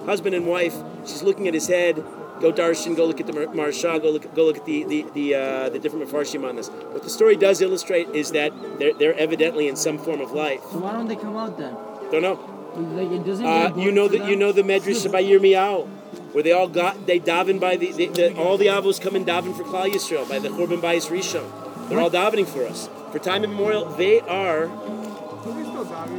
Husband 0.05 0.35
and 0.35 0.49
wife, 0.49 0.75
she's 1.07 1.23
looking 1.23 1.47
at 1.47 1.55
his 1.55 1.68
head. 1.68 2.05
Go 2.40 2.53
darshan, 2.53 2.97
go 2.97 3.07
look 3.07 3.21
at 3.21 3.29
the 3.29 3.33
Mar- 3.33 3.47
Maharsha, 3.47 4.03
go 4.03 4.11
look, 4.11 4.35
go 4.35 4.44
look 4.47 4.57
at 4.57 4.64
the 4.64 4.83
the 4.83 5.07
the, 5.14 5.35
uh, 5.35 5.68
the 5.68 5.79
different 5.79 6.09
mefarshim 6.09 6.49
on 6.49 6.57
this. 6.57 6.68
What 6.68 7.05
the 7.05 7.11
story 7.11 7.37
does 7.37 7.61
illustrate 7.61 8.09
is 8.09 8.33
that 8.33 8.53
they're, 8.81 8.94
they're 8.94 9.14
evidently 9.14 9.68
in 9.68 9.77
some 9.77 9.97
form 9.97 10.21
of 10.21 10.33
life. 10.33 10.61
So 10.73 10.79
why 10.79 10.92
don't 10.92 11.07
they 11.07 11.16
come 11.16 11.37
out 11.37 11.57
then? 11.57 11.75
Don't 12.11 12.23
know. 12.23 12.37
Uh, 12.75 13.75
you 13.77 13.92
know 13.92 14.09
that 14.09 14.29
you 14.29 14.35
know 14.35 14.51
the 14.51 14.62
Medrash 14.62 15.11
by 15.12 15.23
Yirmiyahu, 15.23 15.87
where 16.33 16.42
they 16.42 16.53
all 16.53 16.68
got 16.68 17.07
they 17.07 17.21
daven 17.21 17.61
by 17.61 17.77
the, 17.77 17.92
the, 17.92 18.07
the 18.07 18.37
all 18.37 18.57
the 18.57 18.66
avos 18.66 19.01
come 19.01 19.14
and 19.14 19.25
daven 19.25 19.57
for 19.57 19.62
Klal 19.62 19.88
Yisrael 19.88 20.29
by 20.29 20.40
the 20.40 20.49
Churban 20.49 20.81
Bayis 20.81 21.11
Rishon. 21.11 21.49
They're 21.88 22.01
all 22.01 22.11
davening 22.11 22.47
for 22.47 22.66
us 22.66 22.88
for 23.12 23.18
time 23.18 23.44
immemorial. 23.44 23.87
They 23.87 24.21
are. 24.21 24.68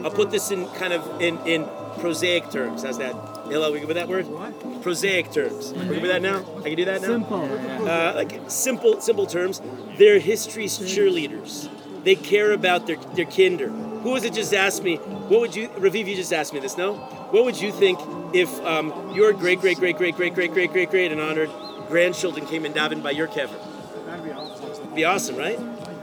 I'll 0.04 0.12
put 0.12 0.32
this 0.32 0.52
in 0.52 0.68
kind 0.70 0.94
of 0.94 1.22
in 1.22 1.38
in 1.46 1.68
prosaic 2.00 2.50
terms. 2.50 2.84
How's 2.84 2.98
that? 2.98 3.14
Hello, 3.46 3.72
we 3.72 3.80
good 3.80 3.88
with 3.88 3.98
that 3.98 4.08
word? 4.08 4.28
What? 4.28 4.82
Prosaic 4.82 5.32
terms. 5.32 5.74
We 5.74 5.80
good 5.80 6.02
with 6.02 6.12
that 6.12 6.22
now? 6.22 6.46
I 6.60 6.70
can 6.70 6.76
do 6.76 6.86
that 6.86 7.02
now. 7.02 7.08
Simple. 7.08 7.88
Uh, 7.88 8.14
like 8.16 8.40
simple, 8.48 9.02
simple 9.02 9.26
terms. 9.26 9.62
They're 9.98 10.20
history's 10.20 10.78
cheerleaders. 10.80 11.70
They 12.04 12.16
care 12.16 12.54
about 12.54 12.88
their 12.88 12.98
their 13.16 13.26
kinder. 13.26 13.70
Who 13.70 14.12
was 14.12 14.24
it 14.24 14.34
just 14.34 14.54
asked 14.54 14.84
me? 14.84 14.96
What 14.96 15.42
would 15.42 15.56
you, 15.56 15.68
Raviv? 15.70 16.08
You 16.08 16.16
just 16.16 16.32
asked 16.32 16.54
me 16.54 16.60
this, 16.60 16.78
no? 16.78 16.96
What 17.32 17.44
would 17.44 17.60
you 17.60 17.72
think 17.72 18.00
if 18.34 18.50
um, 18.66 19.12
your 19.14 19.34
great, 19.34 19.60
great, 19.60 19.78
great, 19.78 19.98
great, 19.98 20.16
great, 20.16 20.34
great, 20.34 20.54
great, 20.54 20.72
great, 20.72 20.90
great, 20.90 21.12
and 21.12 21.20
honored 21.20 21.50
grandchildren 21.90 22.46
came 22.46 22.64
and 22.66 22.74
davened 22.74 23.04
by 23.04 23.12
your 23.12 23.28
kever? 23.28 23.60
That'd 24.06 24.24
be 24.24 24.32
awesome. 24.32 24.96
Be 24.96 25.04
awesome, 25.04 25.36
right? 25.36 25.60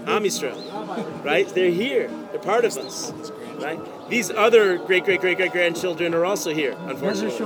Am 0.07 0.23
Yisrael, 0.23 1.25
right? 1.25 1.49
They're 1.49 1.71
here. 1.71 2.09
They're 2.31 2.39
part 2.41 2.65
of 2.65 2.77
us, 2.77 3.13
right? 3.59 3.81
These 4.09 4.31
other 4.31 4.79
great, 4.79 5.05
great, 5.05 5.21
great, 5.21 5.37
great 5.37 5.51
grandchildren 5.51 6.15
are 6.15 6.25
also 6.25 6.55
here, 6.55 6.77
unfortunately. 6.87 7.37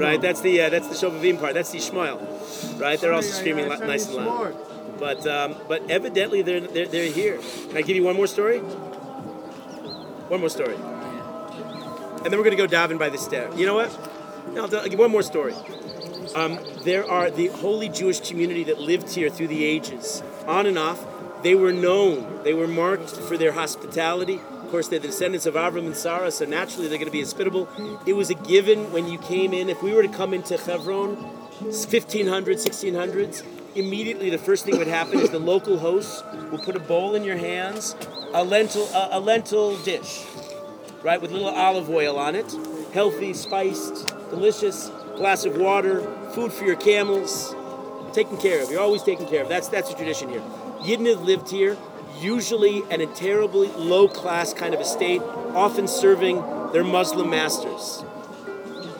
Right, 0.00 0.20
that's 0.20 0.40
the 0.40 0.62
uh, 0.62 0.70
that's 0.70 0.88
the 0.88 0.94
Shovavim 0.94 1.38
part. 1.38 1.52
That's 1.52 1.70
the 1.72 1.78
Shmuel, 1.78 2.80
right? 2.80 2.98
They're 2.98 3.12
also 3.12 3.30
screaming 3.30 3.68
li- 3.68 3.78
nice 3.80 4.06
and 4.06 4.16
loud. 4.16 4.54
But 4.98 5.26
um, 5.26 5.56
but 5.68 5.90
evidently 5.90 6.40
they're, 6.40 6.60
they're 6.60 6.86
they're 6.88 7.12
here. 7.12 7.38
Can 7.68 7.76
I 7.76 7.82
give 7.82 7.96
you 7.96 8.04
one 8.04 8.16
more 8.16 8.26
story? 8.26 8.60
One 10.28 10.40
more 10.40 10.48
story, 10.48 10.74
and 10.74 12.24
then 12.32 12.38
we're 12.38 12.44
gonna 12.44 12.56
go 12.56 12.66
daven 12.66 12.98
by 12.98 13.10
the 13.10 13.18
stair. 13.18 13.50
You 13.54 13.66
know 13.66 13.74
what? 13.74 13.90
No, 14.54 14.62
I'll, 14.62 14.68
tell- 14.68 14.80
I'll 14.80 14.88
give 14.88 14.98
one 14.98 15.10
more 15.10 15.22
story. 15.22 15.54
Um, 16.34 16.58
there 16.82 17.08
are 17.08 17.30
the 17.30 17.48
holy 17.48 17.88
Jewish 17.90 18.20
community 18.20 18.64
that 18.64 18.80
lived 18.80 19.10
here 19.14 19.28
through 19.28 19.48
the 19.48 19.64
ages, 19.64 20.22
on 20.46 20.64
and 20.66 20.78
off. 20.78 21.04
They 21.42 21.54
were 21.54 21.72
known. 21.72 22.42
They 22.42 22.54
were 22.54 22.66
marked 22.66 23.10
for 23.10 23.36
their 23.36 23.52
hospitality. 23.52 24.40
Of 24.66 24.70
course, 24.70 24.88
they're 24.88 24.98
the 24.98 25.08
descendants 25.08 25.46
of 25.46 25.54
Avram 25.54 25.86
and 25.86 25.96
Sarah, 25.96 26.30
so 26.30 26.44
naturally 26.44 26.88
they're 26.88 26.98
going 26.98 27.06
to 27.06 27.12
be 27.12 27.22
hospitable. 27.22 27.68
It 28.04 28.14
was 28.14 28.30
a 28.30 28.34
given 28.34 28.90
when 28.92 29.06
you 29.06 29.18
came 29.18 29.52
in. 29.52 29.68
If 29.68 29.82
we 29.82 29.92
were 29.92 30.02
to 30.02 30.08
come 30.08 30.34
into 30.34 30.56
Hebron, 30.56 31.16
1500s, 31.60 32.66
1600s, 32.66 33.44
immediately 33.76 34.30
the 34.30 34.38
first 34.38 34.64
thing 34.64 34.76
would 34.78 34.88
happen 34.88 35.20
is 35.20 35.30
the 35.30 35.38
local 35.38 35.78
hosts 35.78 36.22
will 36.50 36.58
put 36.58 36.74
a 36.74 36.80
bowl 36.80 37.14
in 37.14 37.22
your 37.22 37.36
hands, 37.36 37.94
a 38.34 38.42
lentil, 38.42 38.88
a, 38.94 39.10
a 39.12 39.20
lentil 39.20 39.76
dish, 39.84 40.24
right, 41.02 41.20
with 41.20 41.30
little 41.30 41.48
olive 41.48 41.88
oil 41.88 42.18
on 42.18 42.34
it, 42.34 42.50
healthy, 42.92 43.32
spiced, 43.34 44.08
delicious, 44.30 44.90
glass 45.16 45.44
of 45.44 45.56
water, 45.56 46.00
food 46.32 46.52
for 46.52 46.64
your 46.64 46.76
camels, 46.76 47.54
taken 48.12 48.36
care 48.38 48.62
of. 48.62 48.70
You're 48.70 48.80
always 48.80 49.02
taken 49.02 49.26
care 49.26 49.42
of. 49.42 49.48
That's 49.48 49.68
that's 49.68 49.90
the 49.90 49.94
tradition 49.94 50.28
here. 50.30 50.42
Yidden 50.80 51.24
lived 51.24 51.50
here, 51.50 51.76
usually 52.20 52.82
in 52.90 53.00
a 53.00 53.06
terribly 53.06 53.68
low 53.68 54.08
class 54.08 54.54
kind 54.54 54.74
of 54.74 54.80
estate, 54.80 55.20
often 55.54 55.88
serving 55.88 56.42
their 56.72 56.84
Muslim 56.84 57.30
masters. 57.30 58.04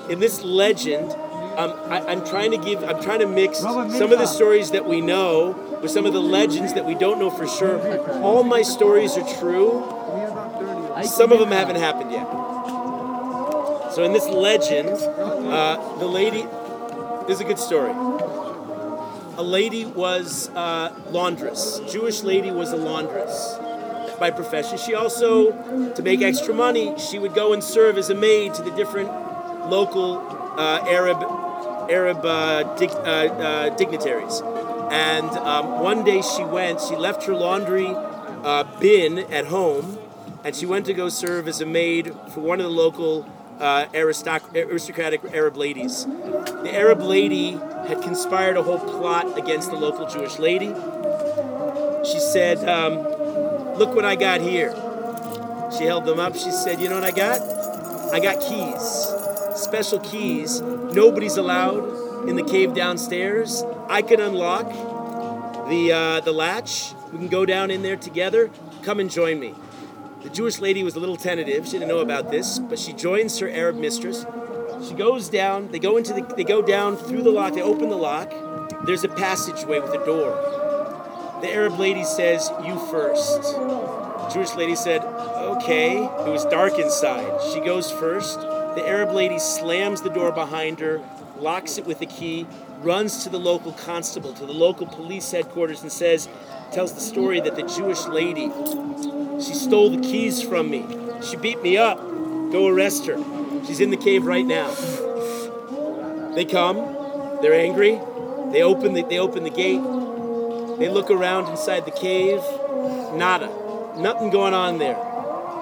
In 0.09 0.21
this 0.21 0.43
legend, 0.43 1.13
um, 1.57 1.73
I, 1.91 2.01
I'm 2.09 2.25
trying 2.25 2.51
to 2.51 2.59
give, 2.59 2.85
I'm 2.85 3.03
trying 3.03 3.21
to 3.21 3.27
mix 3.27 3.59
some 3.59 4.13
of 4.13 4.19
the 4.19 4.27
stories 4.27 4.71
that 4.73 4.87
we 4.87 5.01
know 5.01 5.79
with 5.81 5.91
some 5.91 6.07
of 6.07 6.13
the 6.13 6.21
legends 6.21 6.75
that 6.75 6.85
we 6.85 6.95
don't 6.95 7.19
know 7.19 7.31
for 7.31 7.47
sure. 7.47 7.81
All 8.23 8.43
my 8.43 8.63
stories 8.63 9.17
are 9.17 9.39
true. 9.39 9.85
Some 11.05 11.33
of 11.33 11.39
them 11.39 11.51
haven't 11.51 11.77
happened 11.77 12.13
yet. 12.13 12.27
So 13.93 14.05
in 14.05 14.13
this 14.13 14.29
legend, 14.29 14.89
uh, 14.91 15.99
the 15.99 16.07
lady, 16.07 16.43
this 17.27 17.37
is 17.37 17.41
a 17.41 17.45
good 17.45 17.59
story. 17.59 17.93
A 19.39 19.43
lady 19.43 19.85
was 19.85 20.49
uh, 20.51 20.95
laundress. 21.11 21.81
Jewish 21.93 22.23
lady 22.23 22.51
was 22.51 22.73
a 22.73 22.77
laundress 22.77 23.59
by 24.19 24.31
profession. 24.31 24.79
She 24.79 24.95
also, 24.95 25.53
to 25.93 26.03
make 26.03 26.23
extra 26.23 26.55
money, 26.55 26.99
she 26.99 27.19
would 27.19 27.35
go 27.35 27.53
and 27.53 27.63
serve 27.63 27.99
as 27.99 28.09
a 28.09 28.15
maid 28.15 28.55
to 28.55 28.63
the 28.63 28.71
different 28.71 29.11
local 29.69 30.19
uh, 30.59 30.85
Arab 30.89 31.23
Arab 31.91 32.25
uh, 32.25 32.63
dig, 32.77 32.91
uh, 32.91 32.95
uh, 32.95 33.77
dignitaries. 33.77 34.41
And 34.91 35.29
um, 35.31 35.81
one 35.81 36.05
day 36.05 36.23
she 36.23 36.45
went. 36.45 36.81
She 36.81 36.97
left 36.97 37.25
her 37.25 37.35
laundry 37.35 37.89
uh, 37.89 38.65
bin 38.81 39.19
at 39.19 39.47
home, 39.47 39.99
and 40.45 40.57
she 40.57 40.67
went 40.67 40.87
to 40.87 40.95
go 40.95 41.09
serve 41.09 41.47
as 41.47 41.61
a 41.61 41.67
maid 41.67 42.15
for 42.33 42.41
one 42.41 42.61
of 42.61 42.65
the 42.65 42.73
local 42.73 43.31
uh, 43.61 43.87
aristoc- 43.87 44.55
aristocratic 44.55 45.25
Arab 45.33 45.57
ladies. 45.57 46.05
The 46.07 46.71
Arab 46.73 47.01
lady 47.01 47.53
had 47.89 48.03
conspired 48.03 48.57
a 48.57 48.63
whole 48.63 48.79
plot 48.79 49.39
against 49.39 49.71
the 49.71 49.77
local 49.77 50.07
Jewish 50.07 50.39
lady. 50.39 50.75
She 52.05 52.21
said, 52.21 52.59
um, 52.69 53.17
Look 53.79 53.95
what 53.95 54.07
I 54.07 54.17
got 54.17 54.41
here. 54.41 54.75
She 55.77 55.85
held 55.85 56.07
them 56.07 56.19
up. 56.19 56.35
She 56.35 56.51
said, 56.51 56.81
You 56.81 56.89
know 56.89 56.95
what 56.95 57.05
I 57.05 57.11
got? 57.11 57.43
I 58.13 58.21
got 58.21 58.41
keys. 58.41 59.61
Special 59.61 60.01
keys. 60.01 60.61
Nobody's 60.61 61.37
allowed 61.37 62.29
in 62.29 62.37
the 62.37 62.43
cave 62.43 62.75
downstairs. 62.75 63.63
I 63.89 64.03
can 64.03 64.21
unlock 64.21 64.69
the, 65.69 65.93
uh, 65.93 66.21
the 66.21 66.33
latch. 66.33 66.95
We 67.13 67.19
can 67.19 67.29
go 67.29 67.45
down 67.45 67.71
in 67.71 67.83
there 67.83 67.97
together. 67.97 68.51
Come 68.83 69.01
and 69.01 69.11
join 69.11 69.39
me. 69.41 69.55
The 70.27 70.33
Jewish 70.33 70.59
lady 70.59 70.83
was 70.83 70.97
a 70.97 70.99
little 70.99 71.17
tentative. 71.17 71.67
She 71.67 71.75
didn't 71.75 71.87
know 71.87 72.01
about 72.01 72.33
this, 72.33 72.59
but 72.59 72.81
she 72.81 72.93
joins 72.93 73.39
her 73.39 73.49
Arab 73.49 73.77
mistress. 73.77 74.27
She 74.89 74.93
goes 74.93 75.29
down. 75.29 75.71
They 75.71 75.79
go 75.79 75.99
into 75.99 76.13
the. 76.13 76.23
They 76.23 76.43
go 76.43 76.61
down 76.63 76.97
through 76.97 77.23
the 77.23 77.31
lock. 77.31 77.55
They 77.55 77.63
open 77.63 77.91
the 77.91 77.97
lock. 77.97 78.33
There's 78.87 79.05
a 79.05 79.09
passageway 79.09 79.79
with 79.79 79.95
a 79.95 80.05
door. 80.05 80.33
The 81.43 81.49
Arab 81.53 81.79
lady 81.79 82.03
says, 82.03 82.51
"You 82.65 82.77
first. 82.91 83.41
The 83.41 84.31
Jewish 84.35 84.53
lady 84.57 84.75
said, 84.75 85.05
"Okay." 85.05 86.03
It 86.03 86.29
was 86.29 86.45
dark 86.47 86.77
inside. 86.77 87.41
She 87.53 87.61
goes 87.61 87.93
first. 87.93 88.41
The 88.41 88.83
Arab 88.85 89.13
lady 89.13 89.39
slams 89.39 90.03
the 90.03 90.11
door 90.11 90.33
behind 90.33 90.81
her, 90.81 91.03
locks 91.39 91.79
it 91.79 91.87
with 91.87 92.03
a 92.03 92.07
key, 92.07 92.49
runs 92.83 93.23
to 93.23 93.31
the 93.31 93.39
local 93.39 93.71
constable, 93.71 94.33
to 94.33 94.45
the 94.45 94.53
local 94.53 94.89
police 94.89 95.31
headquarters, 95.31 95.83
and 95.83 95.93
says, 95.93 96.29
tells 96.73 96.95
the 96.95 97.01
story 97.01 97.41
that 97.41 97.55
the 97.55 97.63
Jewish 97.63 98.07
lady, 98.07 98.51
she 99.41 99.55
stole 99.55 99.91
the 99.91 100.01
keys 100.01 100.43
from 100.43 100.71
me. 100.71 100.87
She 101.23 101.37
beat 101.37 101.63
me 101.63 101.77
up. 101.77 101.99
Go 101.99 102.69
arrest 102.69 103.07
her. 103.07 103.17
She's 103.67 103.81
in 103.81 103.91
the 103.91 103.97
cave 103.97 104.25
right 104.25 104.47
now. 104.47 104.71
They 106.35 106.45
come. 106.45 106.77
They're 107.43 107.55
angry. 107.55 108.01
They 108.53 108.63
open 108.63 108.95
the, 108.95 109.03
they 109.03 109.19
open 109.19 109.45
the 109.45 109.51
gate. 109.51 109.83
They 110.79 110.89
look 110.89 111.11
around 111.11 111.51
inside 111.51 111.85
the 111.85 111.91
cave. 111.91 112.41
Nada. 113.15 113.49
Nothing 113.97 114.31
going 114.31 114.55
on 114.55 114.79
there. 114.79 114.97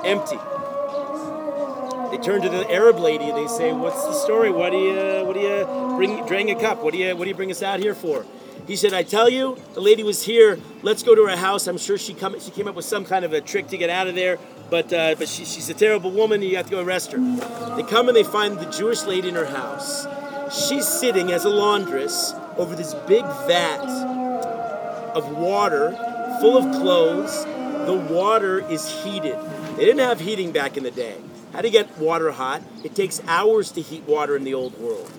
Empty. 0.05 0.39
They 2.11 2.23
turn 2.23 2.43
to 2.43 2.49
the 2.49 2.71
Arab 2.71 2.99
lady 2.99 3.31
they 3.33 3.49
say, 3.49 3.73
"What's 3.73 4.05
the 4.05 4.13
story? 4.13 4.51
What 4.51 4.71
do 4.71 4.79
you 4.79 5.25
what 5.25 5.35
do 5.35 5.41
you 5.41 5.97
bring 5.97 6.25
drain 6.27 6.49
a 6.49 6.55
cup? 6.55 6.83
What 6.83 6.93
do 6.93 6.99
you 6.99 7.17
what 7.17 7.25
do 7.25 7.29
you 7.29 7.35
bring 7.35 7.51
us 7.51 7.63
out 7.63 7.81
here 7.81 7.95
for?" 7.95 8.25
He 8.67 8.77
said, 8.77 8.95
"I 8.95 9.03
tell 9.03 9.29
you, 9.29 9.59
the 9.75 9.81
lady 9.81 10.03
was 10.03 10.25
here. 10.25 10.59
Let's 10.83 11.03
go 11.03 11.15
to 11.15 11.27
her 11.27 11.37
house. 11.37 11.67
I'm 11.67 11.79
sure 11.79 11.99
she 11.99 12.15
come 12.15 12.39
she 12.41 12.51
came 12.51 12.67
up 12.67 12.75
with 12.75 12.87
some 12.87 13.05
kind 13.05 13.25
of 13.25 13.33
a 13.33 13.41
trick 13.41 13.69
to 13.69 13.77
get 13.77 13.91
out 13.91 14.07
of 14.07 14.15
there, 14.15 14.39
but 14.71 14.93
uh, 14.93 15.15
but 15.19 15.29
she, 15.29 15.45
she's 15.45 15.69
a 15.69 15.75
terrible 15.75 16.11
woman. 16.11 16.41
You 16.43 16.57
have 16.57 16.67
to 16.67 16.73
go 16.73 16.83
arrest 16.83 17.13
her." 17.13 17.19
They 17.77 17.83
come 17.83 18.09
and 18.09 18.17
they 18.17 18.23
find 18.23 18.59
the 18.59 18.71
Jewish 18.71 19.05
lady 19.05 19.29
in 19.29 19.35
her 19.35 19.47
house. 19.47 20.07
She's 20.51 20.87
sitting 20.87 21.33
as 21.33 21.45
a 21.45 21.51
laundress 21.51 22.33
over 22.57 22.75
this 22.75 22.95
big 23.07 23.25
vat 23.47 23.85
of 25.15 25.31
water 25.37 25.93
full 26.41 26.57
of 26.57 26.65
clothes. 26.81 27.45
The 27.87 27.95
water 28.11 28.61
is 28.71 28.89
heated. 29.03 29.37
They 29.77 29.85
didn't 29.85 30.01
have 30.01 30.21
heating 30.21 30.53
back 30.53 30.77
in 30.77 30.85
the 30.85 30.91
day. 30.91 31.17
How 31.53 31.61
to 31.61 31.71
get 31.71 31.99
water 31.99 32.33
hot? 32.33 32.63
It 32.83 32.95
takes 32.95 33.21
hours 33.27 33.71
to 33.73 33.81
heat 33.81 34.05
water 34.05 34.37
in 34.37 34.45
the 34.45 34.55
old 34.55 34.79
world. 34.79 35.11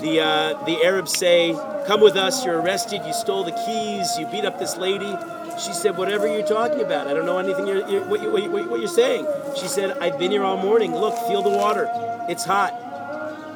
The 0.00 0.20
uh, 0.20 0.64
the 0.64 0.82
Arabs 0.82 1.12
say, 1.16 1.52
"Come 1.86 2.00
with 2.00 2.16
us. 2.16 2.44
You're 2.44 2.60
arrested. 2.60 3.02
You 3.06 3.12
stole 3.12 3.44
the 3.44 3.52
keys. 3.52 4.18
You 4.18 4.26
beat 4.26 4.44
up 4.44 4.58
this 4.58 4.76
lady." 4.76 5.14
She 5.58 5.72
said, 5.74 5.96
"Whatever 5.96 6.26
you're 6.26 6.46
talking 6.46 6.80
about, 6.80 7.06
I 7.06 7.12
don't 7.12 7.26
know 7.26 7.38
anything 7.38 7.66
you're, 7.66 7.86
you're, 7.86 8.04
what, 8.04 8.22
you, 8.22 8.30
what, 8.30 8.70
what 8.70 8.80
you're 8.80 8.88
saying." 8.88 9.26
She 9.56 9.68
said, 9.68 9.98
"I've 9.98 10.18
been 10.18 10.30
here 10.30 10.42
all 10.42 10.56
morning. 10.56 10.94
Look, 10.94 11.14
feel 11.28 11.42
the 11.42 11.50
water. 11.50 11.86
It's 12.28 12.44
hot. 12.44 12.72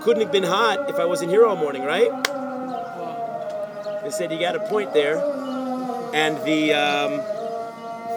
Couldn't 0.03 0.23
have 0.23 0.33
been 0.33 0.45
hot 0.45 0.91
if 0.91 0.97
I 0.97 1.07
wasn't 1.07 1.31
here 1.31 1.47
all 1.47 1.57
morning, 1.57 1.83
right?" 1.83 2.11
They 4.03 4.11
said, 4.11 4.31
"You 4.31 4.39
got 4.39 4.55
a 4.55 4.61
point 4.69 4.93
there." 4.93 5.17
And 6.13 6.37
the 6.45 6.75
um, 6.75 7.17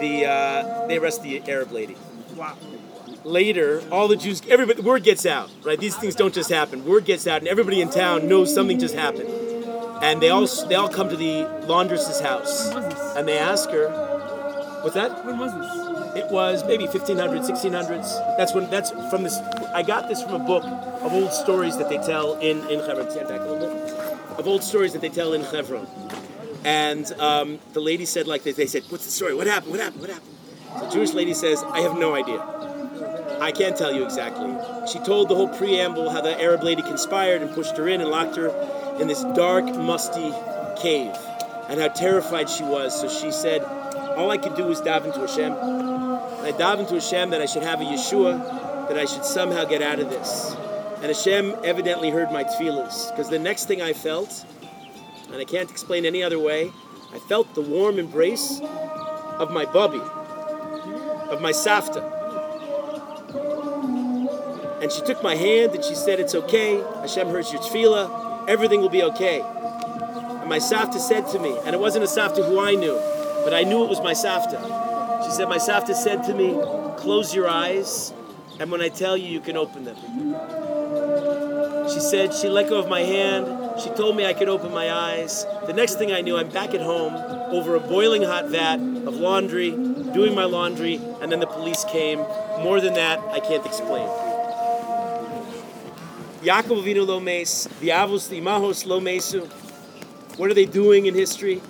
the 0.00 0.26
uh, 0.26 0.86
they 0.86 0.98
arrest 0.98 1.22
the 1.22 1.42
Arab 1.48 1.72
lady. 1.72 1.96
Wow. 2.36 2.56
Later, 3.28 3.82
all 3.92 4.08
the 4.08 4.16
Jews, 4.16 4.40
everybody, 4.48 4.80
word 4.80 5.02
gets 5.02 5.26
out, 5.26 5.50
right? 5.62 5.78
These 5.78 5.96
things 5.96 6.14
don't 6.14 6.32
just 6.32 6.48
happen. 6.48 6.86
Word 6.86 7.04
gets 7.04 7.26
out, 7.26 7.40
and 7.40 7.46
everybody 7.46 7.82
in 7.82 7.90
town 7.90 8.26
knows 8.26 8.54
something 8.54 8.78
just 8.78 8.94
happened. 8.94 9.28
And 10.02 10.22
they 10.22 10.30
all 10.30 10.46
they 10.46 10.74
all 10.76 10.88
come 10.88 11.10
to 11.10 11.16
the 11.16 11.46
laundress's 11.66 12.20
house, 12.20 12.70
and 13.16 13.28
they 13.28 13.36
ask 13.36 13.68
her, 13.68 13.90
"What's 14.80 14.94
that?" 14.94 15.26
When 15.26 15.38
was 15.38 15.52
this? 15.52 16.24
It 16.24 16.32
was 16.32 16.64
maybe 16.64 16.86
1500s, 16.86 17.46
1600s. 17.46 18.08
That's 18.38 18.54
when. 18.54 18.70
That's 18.70 18.92
from 19.10 19.24
this. 19.24 19.36
I 19.74 19.82
got 19.82 20.08
this 20.08 20.22
from 20.22 20.32
a 20.32 20.38
book 20.38 20.64
of 20.64 21.12
old 21.12 21.34
stories 21.34 21.76
that 21.76 21.90
they 21.90 21.98
tell 21.98 22.38
in 22.38 22.66
in 22.70 22.80
Hebron. 22.80 23.10
Stand 23.10 23.28
back 23.28 23.40
a 23.42 23.44
little 23.44 23.58
bit. 23.68 23.92
Of 24.38 24.48
old 24.48 24.62
stories 24.62 24.94
that 24.94 25.02
they 25.02 25.10
tell 25.10 25.34
in 25.34 25.42
Hebron. 25.42 25.86
And 26.64 27.12
um, 27.20 27.58
the 27.74 27.80
lady 27.80 28.06
said 28.06 28.26
like 28.26 28.42
this. 28.44 28.56
They 28.56 28.66
said, 28.66 28.84
"What's 28.88 29.04
the 29.04 29.10
story? 29.10 29.34
What 29.34 29.46
happened? 29.46 29.72
What 29.72 29.80
happened? 29.80 30.00
What 30.00 30.10
happened?" 30.10 30.34
The 30.80 30.88
Jewish 30.88 31.12
lady 31.12 31.34
says, 31.34 31.62
"I 31.64 31.80
have 31.82 31.98
no 31.98 32.14
idea. 32.14 32.42
I 33.40 33.52
can't 33.52 33.76
tell 33.76 33.92
you 33.92 34.04
exactly." 34.04 34.54
She 34.90 34.98
told 34.98 35.28
the 35.28 35.34
whole 35.34 35.48
preamble 35.48 36.10
how 36.10 36.20
the 36.20 36.40
Arab 36.40 36.62
lady 36.62 36.82
conspired 36.82 37.42
and 37.42 37.54
pushed 37.54 37.76
her 37.76 37.88
in 37.88 38.00
and 38.00 38.10
locked 38.10 38.36
her 38.36 38.52
in 38.98 39.08
this 39.08 39.22
dark, 39.34 39.64
musty 39.74 40.34
cave, 40.76 41.16
and 41.68 41.80
how 41.80 41.88
terrified 41.88 42.48
she 42.48 42.64
was. 42.64 42.98
So 42.98 43.08
she 43.08 43.30
said, 43.30 43.62
"All 44.16 44.30
I 44.30 44.38
could 44.38 44.56
do 44.56 44.64
was 44.64 44.80
daven 44.80 45.12
to 45.14 45.20
Hashem." 45.20 45.52
I 45.52 46.52
davened 46.52 46.88
to 46.88 46.94
Hashem 46.94 47.30
that 47.30 47.42
I 47.42 47.46
should 47.46 47.62
have 47.62 47.80
a 47.80 47.84
Yeshua, 47.84 48.88
that 48.88 48.98
I 48.98 49.04
should 49.04 49.24
somehow 49.24 49.64
get 49.64 49.82
out 49.82 49.98
of 49.98 50.08
this. 50.08 50.56
And 50.96 51.06
Hashem 51.06 51.54
evidently 51.62 52.10
heard 52.10 52.32
my 52.32 52.42
tefillahs, 52.42 53.10
because 53.10 53.28
the 53.28 53.38
next 53.38 53.66
thing 53.66 53.80
I 53.82 53.92
felt, 53.92 54.44
and 55.30 55.36
I 55.36 55.44
can't 55.44 55.70
explain 55.70 56.04
any 56.06 56.22
other 56.22 56.38
way, 56.38 56.72
I 57.14 57.18
felt 57.18 57.54
the 57.54 57.60
warm 57.60 57.98
embrace 57.98 58.60
of 59.38 59.50
my 59.50 59.64
bubby, 59.64 60.02
of 61.30 61.40
my 61.40 61.52
safta. 61.52 62.02
And 64.88 64.94
she 64.94 65.02
took 65.02 65.22
my 65.22 65.34
hand 65.34 65.74
and 65.74 65.84
she 65.84 65.94
said, 65.94 66.18
It's 66.18 66.34
okay. 66.34 66.82
Hashem 67.02 67.28
heard 67.28 67.44
your 67.52 67.60
tefillah. 67.60 68.48
Everything 68.48 68.80
will 68.80 68.88
be 68.88 69.02
okay. 69.02 69.42
And 69.42 70.48
my 70.48 70.56
safta 70.56 70.98
said 70.98 71.28
to 71.28 71.38
me, 71.38 71.54
and 71.66 71.74
it 71.74 71.78
wasn't 71.78 72.04
a 72.04 72.08
safta 72.08 72.42
who 72.42 72.58
I 72.58 72.74
knew, 72.74 72.98
but 73.44 73.52
I 73.52 73.64
knew 73.64 73.84
it 73.84 73.90
was 73.90 74.00
my 74.00 74.14
safta. 74.14 75.26
She 75.26 75.30
said, 75.32 75.46
My 75.46 75.58
Safta 75.58 75.94
said 75.94 76.24
to 76.24 76.32
me, 76.32 76.58
close 76.96 77.34
your 77.34 77.46
eyes, 77.46 78.14
and 78.58 78.70
when 78.70 78.80
I 78.80 78.88
tell 78.88 79.14
you, 79.14 79.28
you 79.28 79.40
can 79.40 79.58
open 79.58 79.84
them. 79.84 79.96
She 81.92 82.00
said, 82.00 82.32
She 82.32 82.48
let 82.48 82.70
go 82.70 82.78
of 82.78 82.88
my 82.88 83.00
hand. 83.00 83.78
She 83.82 83.90
told 83.90 84.16
me 84.16 84.24
I 84.24 84.32
could 84.32 84.48
open 84.48 84.72
my 84.72 84.90
eyes. 84.90 85.44
The 85.66 85.74
next 85.74 85.96
thing 85.96 86.12
I 86.12 86.22
knew, 86.22 86.38
I'm 86.38 86.48
back 86.48 86.72
at 86.72 86.80
home 86.80 87.12
over 87.52 87.76
a 87.76 87.80
boiling 87.80 88.22
hot 88.22 88.48
vat 88.48 88.76
of 88.76 89.16
laundry, 89.16 89.70
doing 89.70 90.34
my 90.34 90.44
laundry, 90.44 90.98
and 91.20 91.30
then 91.30 91.40
the 91.40 91.46
police 91.46 91.84
came. 91.84 92.20
More 92.62 92.80
than 92.80 92.94
that, 92.94 93.18
I 93.28 93.40
can't 93.40 93.66
explain. 93.66 94.27
Yaakov 96.42 96.84
Avinu 96.84 97.04
lo 97.04 97.18
mes, 97.18 97.64
the 97.80 97.88
Avos, 97.88 98.28
the 98.28 98.40
Imahos 98.40 98.86
lo 98.86 99.00
mesu. 99.00 99.44
What 100.36 100.50
are 100.50 100.54
they 100.54 100.66
doing 100.66 101.06
in 101.06 101.14
history? 101.14 101.60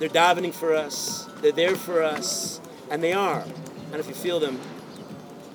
They're 0.00 0.08
davening 0.08 0.52
for 0.52 0.74
us. 0.74 1.28
They're 1.40 1.52
there 1.52 1.76
for 1.76 2.02
us. 2.02 2.60
And 2.90 3.02
they 3.02 3.12
are. 3.12 3.44
And 3.92 3.96
if 4.00 4.08
you 4.08 4.14
feel 4.14 4.40
them, 4.40 4.58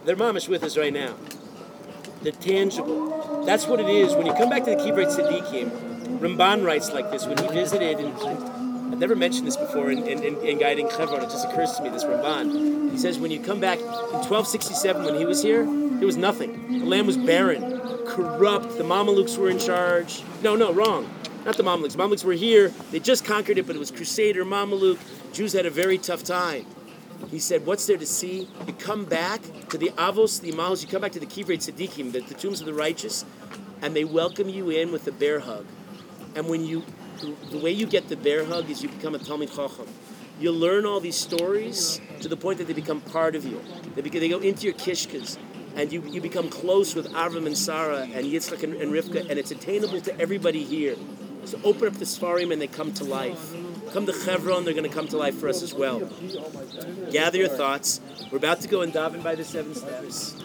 they're 0.06 0.16
mamish 0.16 0.48
with 0.48 0.64
us 0.64 0.78
right 0.78 0.94
now. 0.94 1.16
They're 2.22 2.32
tangible. 2.32 3.44
That's 3.46 3.68
what 3.68 3.82
it 3.82 3.90
is. 3.90 4.16
When 4.16 4.26
you 4.26 4.34
come 4.34 4.50
back 4.50 4.64
to 4.64 4.72
the 4.72 4.78
Kivrei 4.78 5.08
Tzaddikim, 5.08 6.20
Ramban 6.20 6.66
writes 6.66 6.92
like 6.92 7.12
this 7.12 7.26
when 7.26 7.38
he 7.38 7.48
visited, 7.50 8.00
and 8.00 8.14
I've 8.94 9.00
never 9.00 9.16
mentioned 9.16 9.46
this 9.46 9.58
before 9.58 9.92
in, 9.92 10.08
in, 10.08 10.24
in, 10.24 10.38
in 10.38 10.58
guiding 10.58 10.90
Chevron, 10.90 11.22
it 11.22 11.30
just 11.30 11.46
occurs 11.50 11.74
to 11.74 11.84
me, 11.84 11.90
this 11.90 12.06
Ramban. 12.06 12.92
He 12.92 12.98
says 12.98 13.20
when 13.20 13.32
you 13.32 13.42
come 13.42 13.60
back 13.60 13.80
in 13.80 13.86
1267 13.86 15.04
when 15.04 15.16
he 15.16 15.26
was 15.26 15.44
here, 15.44 15.66
there 15.66 16.06
was 16.06 16.16
nothing. 16.16 16.80
The 16.80 16.86
land 16.86 17.08
was 17.08 17.18
barren, 17.18 17.83
corrupt, 18.06 18.78
the 18.78 18.84
Mamelukes 18.84 19.38
were 19.38 19.50
in 19.50 19.60
charge. 19.60 20.24
No, 20.42 20.56
no, 20.56 20.72
wrong. 20.72 21.10
Not 21.46 21.58
the 21.58 21.64
Mamelukes. 21.64 21.96
Mamelukes 21.96 22.24
were 22.24 22.34
here. 22.34 22.70
They 22.92 23.00
just 23.00 23.26
conquered 23.26 23.58
it, 23.58 23.68
but 23.68 23.76
it 23.76 23.80
was 23.80 23.92
Crusader, 23.92 24.46
Mameluk. 24.46 24.98
Jews 25.34 25.54
had 25.54 25.66
a 25.66 25.70
very 25.70 25.98
tough 25.98 26.24
time. 26.24 26.66
He 27.30 27.40
said, 27.40 27.66
What's 27.66 27.86
there 27.86 27.98
to 27.98 28.06
see? 28.06 28.48
You 28.68 28.74
come 28.74 29.06
back 29.06 29.42
to 29.70 29.78
the 29.78 29.90
Avos, 29.92 30.42
the 30.42 30.52
Imahos, 30.52 30.82
you 30.82 30.88
come 30.88 31.02
back 31.02 31.14
to 31.14 31.20
the 31.20 31.26
Kivrei 31.26 31.58
Tzaddikim, 31.58 32.12
the, 32.12 32.20
the 32.22 32.34
tombs 32.34 32.60
of 32.60 32.66
the 32.66 32.74
righteous, 32.74 33.26
and 33.82 33.96
they 33.96 34.04
welcome 34.04 34.50
you 34.50 34.70
in 34.70 34.92
with 34.92 35.08
a 35.08 35.12
bear 35.12 35.40
hug. 35.40 35.66
And 36.36 36.48
when 36.48 36.66
you, 36.66 36.84
the 37.52 37.58
way 37.58 37.72
you 37.72 37.86
get 37.86 38.10
the 38.10 38.18
bear 38.18 38.46
hug 38.46 38.70
is 38.70 38.84
you 38.84 38.90
become 38.90 39.16
a 39.16 39.20
Talmid 39.20 39.56
Chacham. 39.56 39.88
You 40.40 40.52
learn 40.52 40.86
all 40.86 41.00
these 41.00 41.16
stories 41.16 42.02
to 42.22 42.28
the 42.28 42.38
point 42.38 42.58
that 42.58 42.68
they 42.68 42.74
become 42.74 43.02
part 43.02 43.36
of 43.36 43.46
you. 43.46 43.62
They, 43.96 44.02
they 44.02 44.30
go 44.30 44.40
into 44.40 44.66
your 44.66 44.74
kishkas, 44.74 45.38
and 45.76 45.92
you, 45.92 46.02
you 46.04 46.22
become 46.22 46.50
close 46.50 46.96
with 46.96 47.12
Avram 47.14 47.46
and 47.46 47.58
Sarah 47.58 48.08
and 48.14 48.26
Yitzchak 48.26 48.64
and, 48.64 48.74
and 48.76 48.92
Rivka, 48.92 49.30
and 49.30 49.40
it's 49.40 49.52
attainable 49.52 50.02
to 50.02 50.20
everybody 50.20 50.64
here. 50.64 50.96
So 51.46 51.60
open 51.64 51.88
up 51.88 51.96
the 51.96 52.06
Sfarim 52.06 52.52
and 52.52 52.62
they 52.62 52.68
come 52.68 52.94
to 52.94 53.04
life. 53.04 53.54
Come 53.92 54.06
to 54.06 54.14
Chevron, 54.14 54.66
they're 54.66 54.74
going 54.74 54.90
to 54.90 54.96
come 54.96 55.08
to 55.10 55.18
life 55.18 55.38
for 55.38 55.50
us 55.50 55.62
as 55.62 55.74
well. 55.74 56.00
Gather 57.12 57.38
your 57.38 57.50
thoughts. 57.50 58.02
We're 58.32 58.38
about 58.38 58.62
to 58.62 58.68
go 58.68 58.82
and 58.82 58.94
daven 58.94 59.24
by 59.24 59.36
the 59.36 59.44
seven 59.44 59.76
steps. 59.76 60.36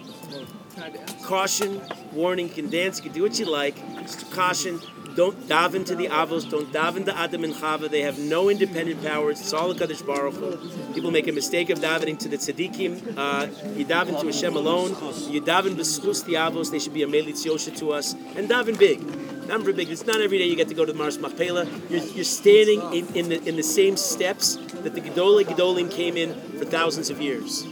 Caution, 1.24 1.80
warning, 2.12 2.48
you 2.48 2.54
can 2.54 2.70
dance, 2.70 2.98
you 2.98 3.04
can 3.04 3.12
do 3.12 3.22
what 3.22 3.38
you 3.38 3.50
like. 3.50 3.76
Just 4.02 4.30
caution, 4.32 4.80
don't 5.18 5.48
daven 5.48 5.84
to 5.84 5.96
the 5.96 6.06
Avos, 6.06 6.48
don't 6.48 6.72
daven 6.72 7.04
to 7.04 7.18
Adam 7.18 7.42
and 7.42 7.52
Chava. 7.52 7.90
They 7.90 8.02
have 8.02 8.20
no 8.20 8.48
independent 8.48 9.02
powers. 9.02 9.40
It's 9.40 9.52
all 9.52 9.72
a 9.72 9.74
Kaddish 9.74 10.02
Baruch. 10.02 10.94
People 10.94 11.10
make 11.10 11.26
a 11.26 11.32
mistake 11.32 11.70
of 11.70 11.80
davening 11.80 12.20
to 12.20 12.28
the 12.28 12.36
Tzaddikim. 12.36 13.18
Uh, 13.18 13.48
you 13.76 13.84
daven 13.84 14.20
to 14.20 14.26
Hashem 14.26 14.54
alone. 14.54 14.90
You 15.28 15.42
daven 15.42 15.74
b'schus 15.74 16.24
the 16.24 16.34
Avos. 16.34 16.70
They 16.70 16.78
should 16.78 16.94
be 16.94 17.02
a 17.02 17.08
melitz 17.08 17.44
yosha 17.44 17.76
to 17.78 17.90
us. 17.90 18.12
And 18.12 18.48
daven 18.48 18.78
big. 18.78 19.00
Number 19.48 19.72
big. 19.72 19.90
It's 19.90 20.06
not 20.06 20.20
every 20.20 20.38
day 20.38 20.44
you 20.44 20.54
get 20.54 20.68
to 20.68 20.74
go 20.74 20.84
to 20.84 20.92
the 20.92 20.96
Me'aras 20.96 21.18
Machpelah. 21.18 21.66
You're, 21.90 22.04
you're 22.04 22.24
standing 22.24 22.80
in, 22.92 23.12
in, 23.16 23.28
the, 23.30 23.42
in 23.48 23.56
the 23.56 23.64
same 23.64 23.96
steps 23.96 24.54
that 24.84 24.94
the 24.94 25.00
Gedolei 25.00 25.42
Gedolim 25.42 25.90
came 25.90 26.16
in 26.16 26.32
for 26.60 26.64
thousands 26.64 27.10
of 27.10 27.20
years. 27.20 27.66